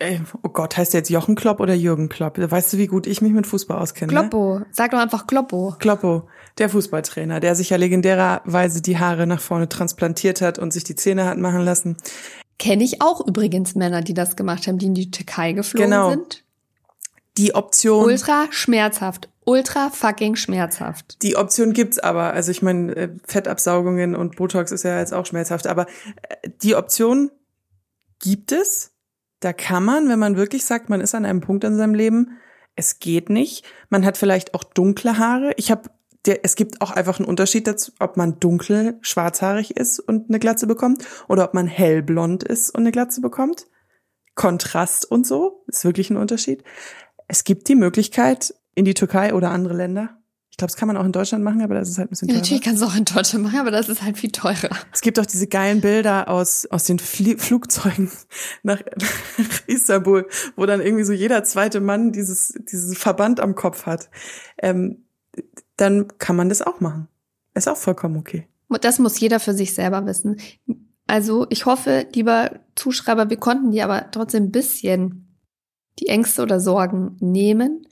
äh, 0.00 0.18
oh 0.42 0.48
Gott, 0.48 0.76
heißt 0.76 0.92
der 0.92 1.00
jetzt 1.00 1.10
Jochen 1.10 1.36
Klopp 1.36 1.60
oder 1.60 1.74
Jürgen 1.74 2.08
Klopp? 2.08 2.38
Weißt 2.38 2.72
du, 2.72 2.78
wie 2.78 2.86
gut 2.88 3.06
ich 3.06 3.22
mich 3.22 3.32
mit 3.32 3.46
Fußball 3.46 3.78
auskenne? 3.78 4.12
ne? 4.12 4.18
Kloppo, 4.20 4.62
sag 4.72 4.90
doch 4.90 4.98
einfach 4.98 5.26
Kloppo. 5.26 5.76
Kloppo, 5.78 6.28
der 6.58 6.68
Fußballtrainer, 6.70 7.38
der 7.40 7.54
sich 7.54 7.70
ja 7.70 7.76
legendärerweise 7.76 8.82
die 8.82 8.98
Haare 8.98 9.26
nach 9.26 9.40
vorne 9.40 9.68
transplantiert 9.68 10.40
hat 10.40 10.58
und 10.58 10.72
sich 10.72 10.84
die 10.84 10.96
Zähne 10.96 11.24
hat 11.26 11.38
machen 11.38 11.60
lassen. 11.62 11.96
Kenne 12.58 12.84
ich 12.84 13.00
auch 13.00 13.26
übrigens 13.26 13.74
Männer, 13.74 14.02
die 14.02 14.14
das 14.14 14.36
gemacht 14.36 14.66
haben, 14.66 14.78
die 14.78 14.86
in 14.86 14.94
die 14.94 15.10
Türkei 15.10 15.52
geflogen 15.52 15.90
Genau. 15.90 16.10
sind. 16.10 16.44
Die 17.38 17.54
Option, 17.54 18.04
Ultra 18.04 18.46
schmerzhaft. 18.50 19.28
Ultra 19.46 19.88
fucking 19.90 20.36
schmerzhaft. 20.36 21.22
die 21.22 21.36
Option 21.36 21.72
gibt's 21.72 21.98
aber. 21.98 22.32
Also 22.34 22.50
ich 22.50 22.60
meine, 22.60 22.94
äh, 22.94 23.08
Fettabsaugungen 23.24 24.14
und 24.14 24.36
Botox 24.36 24.72
ist 24.72 24.82
ja 24.84 24.98
jetzt 24.98 25.14
auch 25.14 25.24
schmerzhaft, 25.26 25.66
aber 25.66 25.86
äh, 26.28 26.50
die 26.62 26.74
Option 26.74 27.30
gibt 28.18 28.52
es. 28.52 28.92
Da 29.40 29.52
kann 29.52 29.84
man, 29.84 30.08
wenn 30.08 30.18
man 30.18 30.36
wirklich 30.36 30.64
sagt, 30.64 30.90
man 30.90 31.00
ist 31.00 31.14
an 31.14 31.24
einem 31.24 31.40
Punkt 31.40 31.64
in 31.64 31.76
seinem 31.76 31.94
Leben, 31.94 32.38
es 32.76 32.98
geht 32.98 33.30
nicht. 33.30 33.64
Man 33.88 34.04
hat 34.04 34.16
vielleicht 34.16 34.54
auch 34.54 34.64
dunkle 34.64 35.18
Haare. 35.18 35.52
Ich 35.56 35.70
habe 35.70 35.90
der, 36.26 36.44
es 36.44 36.54
gibt 36.54 36.82
auch 36.82 36.90
einfach 36.90 37.18
einen 37.18 37.28
Unterschied 37.28 37.66
dazu, 37.66 37.92
ob 37.98 38.16
man 38.16 38.38
dunkel 38.40 38.98
schwarzhaarig 39.00 39.76
ist 39.76 40.00
und 40.00 40.28
eine 40.28 40.38
Glatze 40.38 40.66
bekommt 40.66 41.04
oder 41.28 41.44
ob 41.44 41.54
man 41.54 41.66
hellblond 41.66 42.42
ist 42.42 42.70
und 42.70 42.80
eine 42.80 42.92
Glatze 42.92 43.22
bekommt. 43.22 43.66
Kontrast 44.34 45.10
und 45.10 45.26
so 45.26 45.64
ist 45.66 45.84
wirklich 45.84 46.10
ein 46.10 46.16
Unterschied. 46.16 46.62
Es 47.26 47.44
gibt 47.44 47.68
die 47.68 47.74
Möglichkeit 47.74 48.54
in 48.74 48.84
die 48.84 48.94
Türkei 48.94 49.34
oder 49.34 49.50
andere 49.50 49.74
Länder. 49.74 50.19
Ich 50.60 50.62
glaube, 50.62 50.72
das 50.72 50.76
kann 50.76 50.88
man 50.88 50.98
auch 50.98 51.06
in 51.06 51.12
Deutschland 51.12 51.42
machen, 51.42 51.62
aber 51.62 51.74
das 51.74 51.88
ist 51.88 51.96
halt 51.96 52.08
ein 52.08 52.10
bisschen 52.10 52.28
Ja, 52.28 52.34
teurer. 52.34 52.42
natürlich 52.42 52.62
kannst 52.62 52.82
du 52.82 52.86
auch 52.86 52.94
in 52.94 53.06
Deutschland 53.06 53.44
machen, 53.44 53.60
aber 53.60 53.70
das 53.70 53.88
ist 53.88 54.02
halt 54.02 54.18
viel 54.18 54.30
teurer. 54.30 54.68
Es 54.92 55.00
gibt 55.00 55.18
auch 55.18 55.24
diese 55.24 55.46
geilen 55.46 55.80
Bilder 55.80 56.28
aus, 56.28 56.66
aus 56.66 56.84
den 56.84 56.98
Flie 56.98 57.38
Flugzeugen 57.38 58.10
nach, 58.62 58.78
nach 59.38 59.66
Istanbul, 59.66 60.28
wo 60.56 60.66
dann 60.66 60.82
irgendwie 60.82 61.04
so 61.04 61.14
jeder 61.14 61.44
zweite 61.44 61.80
Mann 61.80 62.12
dieses, 62.12 62.52
dieses 62.70 62.98
Verband 62.98 63.40
am 63.40 63.54
Kopf 63.54 63.86
hat. 63.86 64.10
Ähm, 64.58 65.04
dann 65.76 66.08
kann 66.18 66.36
man 66.36 66.50
das 66.50 66.60
auch 66.60 66.80
machen. 66.80 67.08
Ist 67.54 67.66
auch 67.66 67.78
vollkommen 67.78 68.18
okay. 68.18 68.46
Das 68.82 68.98
muss 68.98 69.18
jeder 69.18 69.40
für 69.40 69.54
sich 69.54 69.72
selber 69.74 70.04
wissen. 70.04 70.36
Also 71.06 71.46
ich 71.48 71.64
hoffe, 71.64 72.06
lieber 72.12 72.60
Zuschreiber, 72.74 73.30
wir 73.30 73.38
konnten 73.38 73.70
dir 73.70 73.84
aber 73.84 74.10
trotzdem 74.10 74.44
ein 74.44 74.52
bisschen 74.52 75.38
die 76.00 76.08
Ängste 76.08 76.42
oder 76.42 76.60
Sorgen 76.60 77.16
nehmen. 77.18 77.86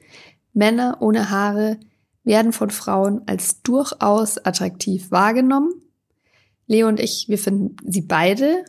Männer 0.52 0.98
ohne 1.00 1.30
Haare 1.30 1.78
werden 2.28 2.52
von 2.52 2.70
Frauen 2.70 3.22
als 3.26 3.62
durchaus 3.62 4.38
attraktiv 4.38 5.10
wahrgenommen. 5.10 5.72
Leo 6.66 6.86
und 6.86 7.00
ich, 7.00 7.24
wir 7.28 7.38
finden 7.38 7.74
sie 7.90 8.02
beide 8.02 8.64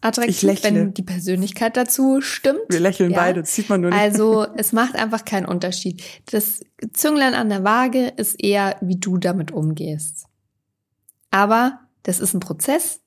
attraktiv, 0.00 0.64
wenn 0.64 0.94
die 0.94 1.02
Persönlichkeit 1.02 1.76
dazu 1.76 2.22
stimmt. 2.22 2.62
Wir 2.70 2.80
lächeln 2.80 3.12
Ja. 3.12 3.18
beide, 3.18 3.42
das 3.42 3.54
sieht 3.54 3.68
man 3.68 3.82
nur 3.82 3.90
nicht. 3.90 4.00
Also 4.00 4.46
es 4.56 4.72
macht 4.72 4.96
einfach 4.96 5.24
keinen 5.24 5.44
Unterschied. 5.44 6.02
Das 6.30 6.60
Zünglein 6.94 7.34
an 7.34 7.50
der 7.50 7.62
Waage 7.62 8.08
ist 8.16 8.42
eher, 8.42 8.76
wie 8.80 8.96
du 8.96 9.18
damit 9.18 9.52
umgehst. 9.52 10.24
Aber 11.30 11.78
das 12.04 12.20
ist 12.20 12.32
ein 12.32 12.40
Prozess. 12.40 13.00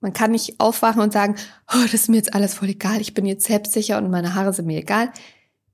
Man 0.00 0.12
kann 0.12 0.30
nicht 0.30 0.60
aufwachen 0.60 1.00
und 1.00 1.14
sagen, 1.14 1.36
oh, 1.72 1.82
das 1.84 1.94
ist 1.94 2.08
mir 2.10 2.16
jetzt 2.16 2.34
alles 2.34 2.52
voll 2.54 2.68
egal, 2.68 3.00
ich 3.00 3.14
bin 3.14 3.24
jetzt 3.24 3.46
selbstsicher 3.46 3.96
und 3.96 4.10
meine 4.10 4.34
Haare 4.34 4.52
sind 4.52 4.66
mir 4.66 4.78
egal. 4.78 5.10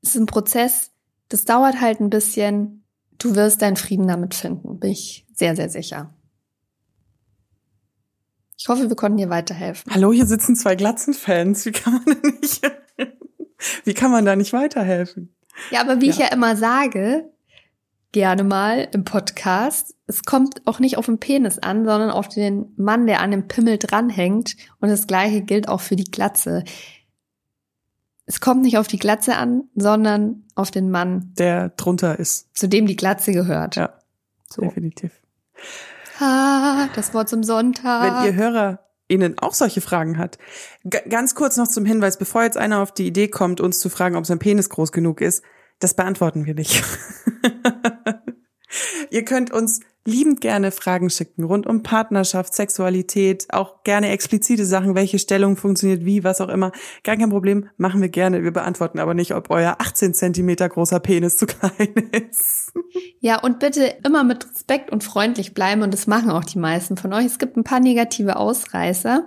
Es 0.01 0.11
ist 0.11 0.21
ein 0.21 0.27
Prozess, 0.27 0.93
das 1.29 1.45
dauert 1.45 1.81
halt 1.81 2.01
ein 2.01 2.11
bisschen. 2.11 2.85
Du 3.19 3.35
wirst 3.35 3.63
deinen 3.63 3.77
Frieden 3.77 4.07
damit 4.07 4.35
finden, 4.35 4.79
bin 4.79 4.91
ich 4.93 5.27
sehr, 5.35 5.57
sehr 5.57 5.69
sicher. 5.69 6.15
Ich 8.57 8.69
hoffe, 8.69 8.89
wir 8.89 8.97
konnten 8.97 9.19
dir 9.19 9.31
weiterhelfen. 9.31 9.93
Hallo, 9.95 10.13
hier 10.13 10.27
sitzen 10.27 10.57
zwei 10.57 10.75
Glatzenfans. 10.75 11.65
Wie 11.67 11.73
kann 11.73 11.95
man 11.95 12.05
denn 12.23 12.35
nicht, 12.41 12.61
wie 13.85 13.95
kann 13.95 14.11
man 14.11 14.25
da 14.25 14.35
nicht 14.37 14.53
weiterhelfen? 14.53 15.35
Ja, 15.71 15.81
aber 15.81 16.01
wie 16.01 16.07
Ja. 16.07 16.13
ich 16.13 16.19
ja 16.19 16.27
immer 16.29 16.57
sage, 16.57 17.31
gerne 18.13 18.43
mal 18.45 18.89
im 18.93 19.05
Podcast, 19.05 19.95
es 20.07 20.23
kommt 20.25 20.63
auch 20.67 20.79
nicht 20.81 20.97
auf 20.97 21.07
den 21.07 21.19
Penis 21.19 21.59
an, 21.59 21.85
sondern 21.85 22.11
auf 22.11 22.29
den 22.29 22.73
Mann, 22.77 23.07
der 23.07 23.21
an 23.21 23.31
dem 23.31 23.47
Pimmel 23.49 23.79
dranhängt. 23.79 24.57
Und 24.81 24.89
das 24.89 25.07
gleiche 25.07 25.43
gilt 25.43 25.69
auch 25.69 25.81
für 25.81 25.97
die 25.97 26.11
Glatze. 26.11 26.65
Es 28.31 28.41
kommt 28.43 28.61
nicht 28.61 28.77
auf 28.77 28.87
die 28.87 28.99
Glatze 28.99 29.37
an, 29.37 29.65
sondern 29.75 30.45
auf 30.55 30.71
den 30.71 30.91
Mann, 30.91 31.33
Der 31.39 31.71
drunter 31.71 32.19
ist. 32.19 32.55
zu 32.55 32.69
dem 32.69 32.87
die 32.87 32.95
Glatze 32.97 33.33
gehört. 33.33 33.77
Ja, 33.77 33.95
So. 34.51 34.61
definitiv. 34.63 35.13
Ah, 36.21 36.89
das 36.95 37.15
Wort 37.15 37.29
zum 37.31 37.43
Sonntag. 37.43 38.03
Wenn 38.03 38.27
ihr 38.27 38.35
HörerInnen 38.39 39.39
auch 39.39 39.55
solche 39.55 39.81
Fragen 39.81 40.19
hat, 40.19 40.37
g- 40.85 41.09
ganz 41.09 41.35
kurz 41.35 41.57
noch 41.57 41.69
zum 41.69 41.87
Hinweis, 41.87 42.19
bevor 42.19 42.43
jetzt 42.43 42.59
einer 42.59 42.81
auf 42.83 42.93
die 42.93 43.07
Idee 43.07 43.29
kommt, 43.29 43.63
uns 43.63 43.79
zu 43.79 43.89
fragen, 43.89 44.15
ob 44.17 44.27
sein 44.27 44.39
Penis 44.39 44.69
groß 44.69 44.93
genug 44.93 45.23
ist, 45.23 45.43
das 45.79 45.95
beantworten 45.95 46.45
wir 46.45 46.55
nicht. 46.55 46.83
ihr 49.11 49.25
könnt 49.25 49.51
uns 49.53 49.81
liebend 50.07 50.41
gerne 50.41 50.71
Fragen 50.71 51.11
schicken 51.11 51.45
rund 51.45 51.67
um 51.67 51.83
Partnerschaft, 51.83 52.55
Sexualität, 52.55 53.47
auch 53.51 53.83
gerne 53.85 54.09
explizite 54.11 54.65
Sachen, 54.65 54.95
welche 54.95 55.19
Stellung 55.19 55.57
funktioniert 55.57 56.05
wie, 56.05 56.25
was 56.25 56.41
auch 56.41 56.49
immer. 56.49 56.73
Gar 57.05 57.17
kein 57.17 57.31
Problem, 57.31 57.69
machen 57.77 58.01
wir 58.01 58.09
gerne. 58.09 58.43
Wir 58.43 58.53
beantworten 58.53 58.99
aber 58.99 59.15
nicht, 59.15 59.35
ob 59.35 59.51
euer 59.51 59.77
18 59.79 60.15
Zentimeter 60.15 60.69
großer 60.69 61.01
Penis 61.01 61.37
zu 61.37 61.47
klein 61.47 61.95
ist. 62.13 62.73
Ja, 63.21 63.41
und 63.41 63.59
bitte 63.59 63.97
immer 64.05 64.25
mit 64.25 64.49
Respekt 64.49 64.91
und 64.91 65.05
freundlich 65.05 65.55
bleiben 65.55 65.83
und 65.83 65.93
das 65.93 66.07
machen 66.07 66.31
auch 66.31 66.45
die 66.45 66.59
meisten 66.59 66.97
von 66.97 67.13
euch. 67.13 67.27
Es 67.27 67.39
gibt 67.39 67.57
ein 67.57 67.65
paar 67.65 67.81
negative 67.81 68.37
Ausreißer. 68.37 69.25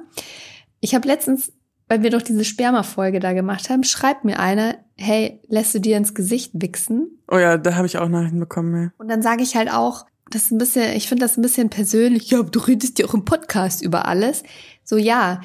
Ich 0.80 0.96
habe 0.96 1.08
letztens, 1.08 1.54
weil 1.88 2.02
wir 2.02 2.10
doch 2.10 2.22
diese 2.22 2.44
Sperma-Folge 2.44 3.20
da 3.20 3.34
gemacht 3.34 3.70
haben, 3.70 3.84
schreibt 3.84 4.26
mir 4.26 4.40
einer, 4.40 4.76
hey, 4.98 5.42
lässt 5.48 5.76
du 5.76 5.80
dir 5.80 5.98
ins 5.98 6.14
Gesicht 6.14 6.52
wichsen? 6.56 7.20
Oh 7.30 7.38
ja, 7.38 7.58
da 7.58 7.76
habe 7.76 7.86
ich 7.86 7.98
auch 7.98 8.10
Nachrichten 8.10 8.40
bekommen. 8.40 8.84
Ja. 8.84 8.92
Und 8.98 9.10
dann 9.10 9.22
sage 9.22 9.44
ich 9.44 9.56
halt 9.56 9.72
auch, 9.72 10.06
das 10.32 10.44
ist 10.44 10.52
ein 10.52 10.58
bisschen, 10.58 10.96
ich 10.96 11.08
finde 11.08 11.26
das 11.26 11.38
ein 11.38 11.42
bisschen 11.42 11.70
persönlich. 11.70 12.30
Ja, 12.32 12.42
du 12.42 12.60
redest 12.60 13.00
ja 13.00 13.06
auch 13.06 13.14
im 13.14 13.26
Podcast 13.26 13.82
über 13.82 14.08
alles. 14.08 14.44
So 14.84 14.98
ja, 14.98 15.42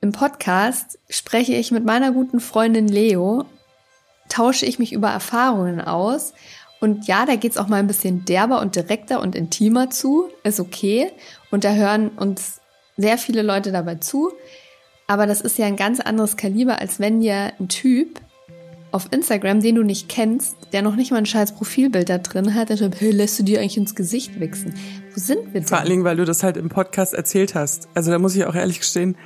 im 0.00 0.12
Podcast 0.12 0.98
spreche 1.08 1.54
ich 1.54 1.70
mit 1.70 1.84
meiner 1.84 2.12
guten 2.12 2.40
Freundin 2.40 2.88
Leo, 2.88 3.44
tausche 4.28 4.66
ich 4.66 4.78
mich 4.78 4.92
über 4.92 5.10
Erfahrungen 5.10 5.80
aus. 5.80 6.32
Und 6.80 7.06
ja, 7.06 7.26
da 7.26 7.36
geht's 7.36 7.58
auch 7.58 7.68
mal 7.68 7.76
ein 7.76 7.86
bisschen 7.86 8.24
derber 8.24 8.60
und 8.60 8.74
direkter 8.74 9.20
und 9.20 9.36
intimer 9.36 9.90
zu. 9.90 10.28
Ist 10.42 10.58
okay. 10.58 11.12
Und 11.52 11.62
da 11.62 11.72
hören 11.74 12.08
uns 12.08 12.60
sehr 12.96 13.18
viele 13.18 13.42
Leute 13.42 13.70
dabei 13.70 13.96
zu. 13.96 14.32
Aber 15.06 15.26
das 15.26 15.40
ist 15.42 15.58
ja 15.58 15.66
ein 15.66 15.76
ganz 15.76 16.00
anderes 16.00 16.36
Kaliber, 16.36 16.80
als 16.80 16.98
wenn 16.98 17.20
dir 17.20 17.52
ein 17.60 17.68
Typ 17.68 18.20
auf 18.92 19.08
Instagram, 19.10 19.60
den 19.60 19.74
du 19.74 19.82
nicht 19.82 20.08
kennst, 20.08 20.54
der 20.72 20.82
noch 20.82 20.96
nicht 20.96 21.10
mal 21.10 21.18
ein 21.18 21.26
scheiß 21.26 21.52
Profilbild 21.52 22.08
da 22.08 22.18
drin 22.18 22.54
hat, 22.54 22.68
der 22.68 22.76
schreibt, 22.76 23.00
hey, 23.00 23.10
lässt 23.10 23.38
du 23.38 23.42
dir 23.42 23.60
eigentlich 23.60 23.78
ins 23.78 23.94
Gesicht 23.94 24.38
wichsen? 24.38 24.74
Wo 25.14 25.20
sind 25.20 25.46
wir 25.46 25.60
denn? 25.60 25.64
Vor 25.64 25.78
allen 25.78 25.88
Dingen, 25.88 26.04
weil 26.04 26.16
du 26.16 26.24
das 26.24 26.42
halt 26.42 26.56
im 26.56 26.68
Podcast 26.68 27.14
erzählt 27.14 27.54
hast. 27.54 27.88
Also 27.94 28.10
da 28.10 28.18
muss 28.18 28.36
ich 28.36 28.44
auch 28.44 28.54
ehrlich 28.54 28.78
gestehen, 28.80 29.16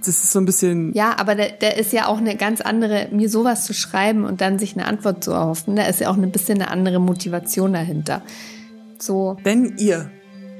das 0.00 0.08
ist 0.08 0.32
so 0.32 0.40
ein 0.40 0.44
bisschen. 0.44 0.92
Ja, 0.94 1.18
aber 1.18 1.34
da, 1.34 1.44
da 1.60 1.68
ist 1.68 1.92
ja 1.92 2.06
auch 2.06 2.18
eine 2.18 2.36
ganz 2.36 2.60
andere, 2.60 3.08
mir 3.10 3.28
sowas 3.28 3.64
zu 3.64 3.74
schreiben 3.74 4.24
und 4.24 4.40
dann 4.40 4.58
sich 4.58 4.74
eine 4.74 4.86
Antwort 4.86 5.24
zu 5.24 5.32
erhoffen, 5.32 5.76
da 5.76 5.86
ist 5.86 6.00
ja 6.00 6.10
auch 6.10 6.16
ein 6.16 6.30
bisschen 6.30 6.60
eine 6.60 6.70
andere 6.70 7.00
Motivation 7.00 7.72
dahinter. 7.72 8.22
So, 8.98 9.36
Wenn 9.42 9.76
ihr, 9.78 10.10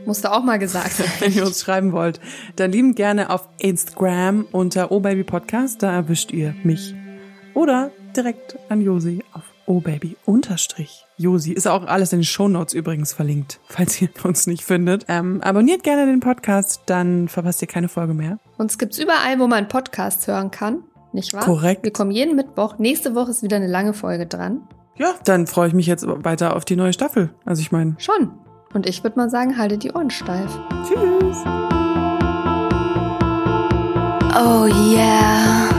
musste 0.04 0.32
auch 0.32 0.42
mal 0.42 0.58
gesagt 0.58 0.98
werden. 0.98 1.12
wenn 1.20 1.32
ihr 1.32 1.46
uns 1.46 1.60
schreiben 1.60 1.92
wollt, 1.92 2.20
dann 2.56 2.72
lieben 2.72 2.94
gerne 2.94 3.30
auf 3.30 3.48
Instagram 3.58 4.46
unter 4.52 4.90
obabypodcast, 4.90 5.82
da 5.82 5.92
erwischt 5.92 6.32
ihr 6.32 6.54
mich. 6.62 6.94
Oder 7.56 7.90
direkt 8.14 8.58
an 8.68 8.82
Josi 8.82 9.24
auf 9.32 9.44
obaby 9.64 10.18
unterstrich. 10.26 11.06
Josi 11.16 11.52
ist 11.52 11.66
auch 11.66 11.86
alles 11.86 12.12
in 12.12 12.18
den 12.18 12.24
Shownotes 12.26 12.74
übrigens 12.74 13.14
verlinkt, 13.14 13.60
falls 13.66 14.00
ihr 14.02 14.10
uns 14.24 14.46
nicht 14.46 14.62
findet. 14.62 15.06
Ähm, 15.08 15.40
abonniert 15.40 15.82
gerne 15.82 16.04
den 16.04 16.20
Podcast, 16.20 16.82
dann 16.84 17.28
verpasst 17.28 17.62
ihr 17.62 17.68
keine 17.68 17.88
Folge 17.88 18.12
mehr. 18.12 18.38
Uns 18.58 18.76
gibt's 18.76 18.98
überall, 18.98 19.38
wo 19.38 19.46
man 19.46 19.68
Podcasts 19.68 20.26
hören 20.26 20.50
kann, 20.50 20.82
nicht 21.12 21.32
wahr? 21.32 21.44
Korrekt. 21.44 21.82
Wir 21.82 21.94
kommen 21.94 22.10
jeden 22.10 22.36
Mittwoch. 22.36 22.76
Nächste 22.78 23.14
Woche 23.14 23.30
ist 23.30 23.42
wieder 23.42 23.56
eine 23.56 23.68
lange 23.68 23.94
Folge 23.94 24.26
dran. 24.26 24.68
Ja, 24.96 25.14
dann 25.24 25.46
freue 25.46 25.68
ich 25.68 25.74
mich 25.74 25.86
jetzt 25.86 26.06
weiter 26.06 26.56
auf 26.56 26.66
die 26.66 26.76
neue 26.76 26.92
Staffel. 26.92 27.30
Also 27.46 27.62
ich 27.62 27.72
meine, 27.72 27.94
Schon. 27.96 28.32
Und 28.74 28.86
ich 28.86 29.02
würde 29.02 29.16
mal 29.16 29.30
sagen, 29.30 29.56
haltet 29.56 29.82
die 29.82 29.92
Ohren 29.92 30.10
steif. 30.10 30.50
tschüss. 30.86 31.38
Oh 34.38 34.66
yeah. 34.92 35.75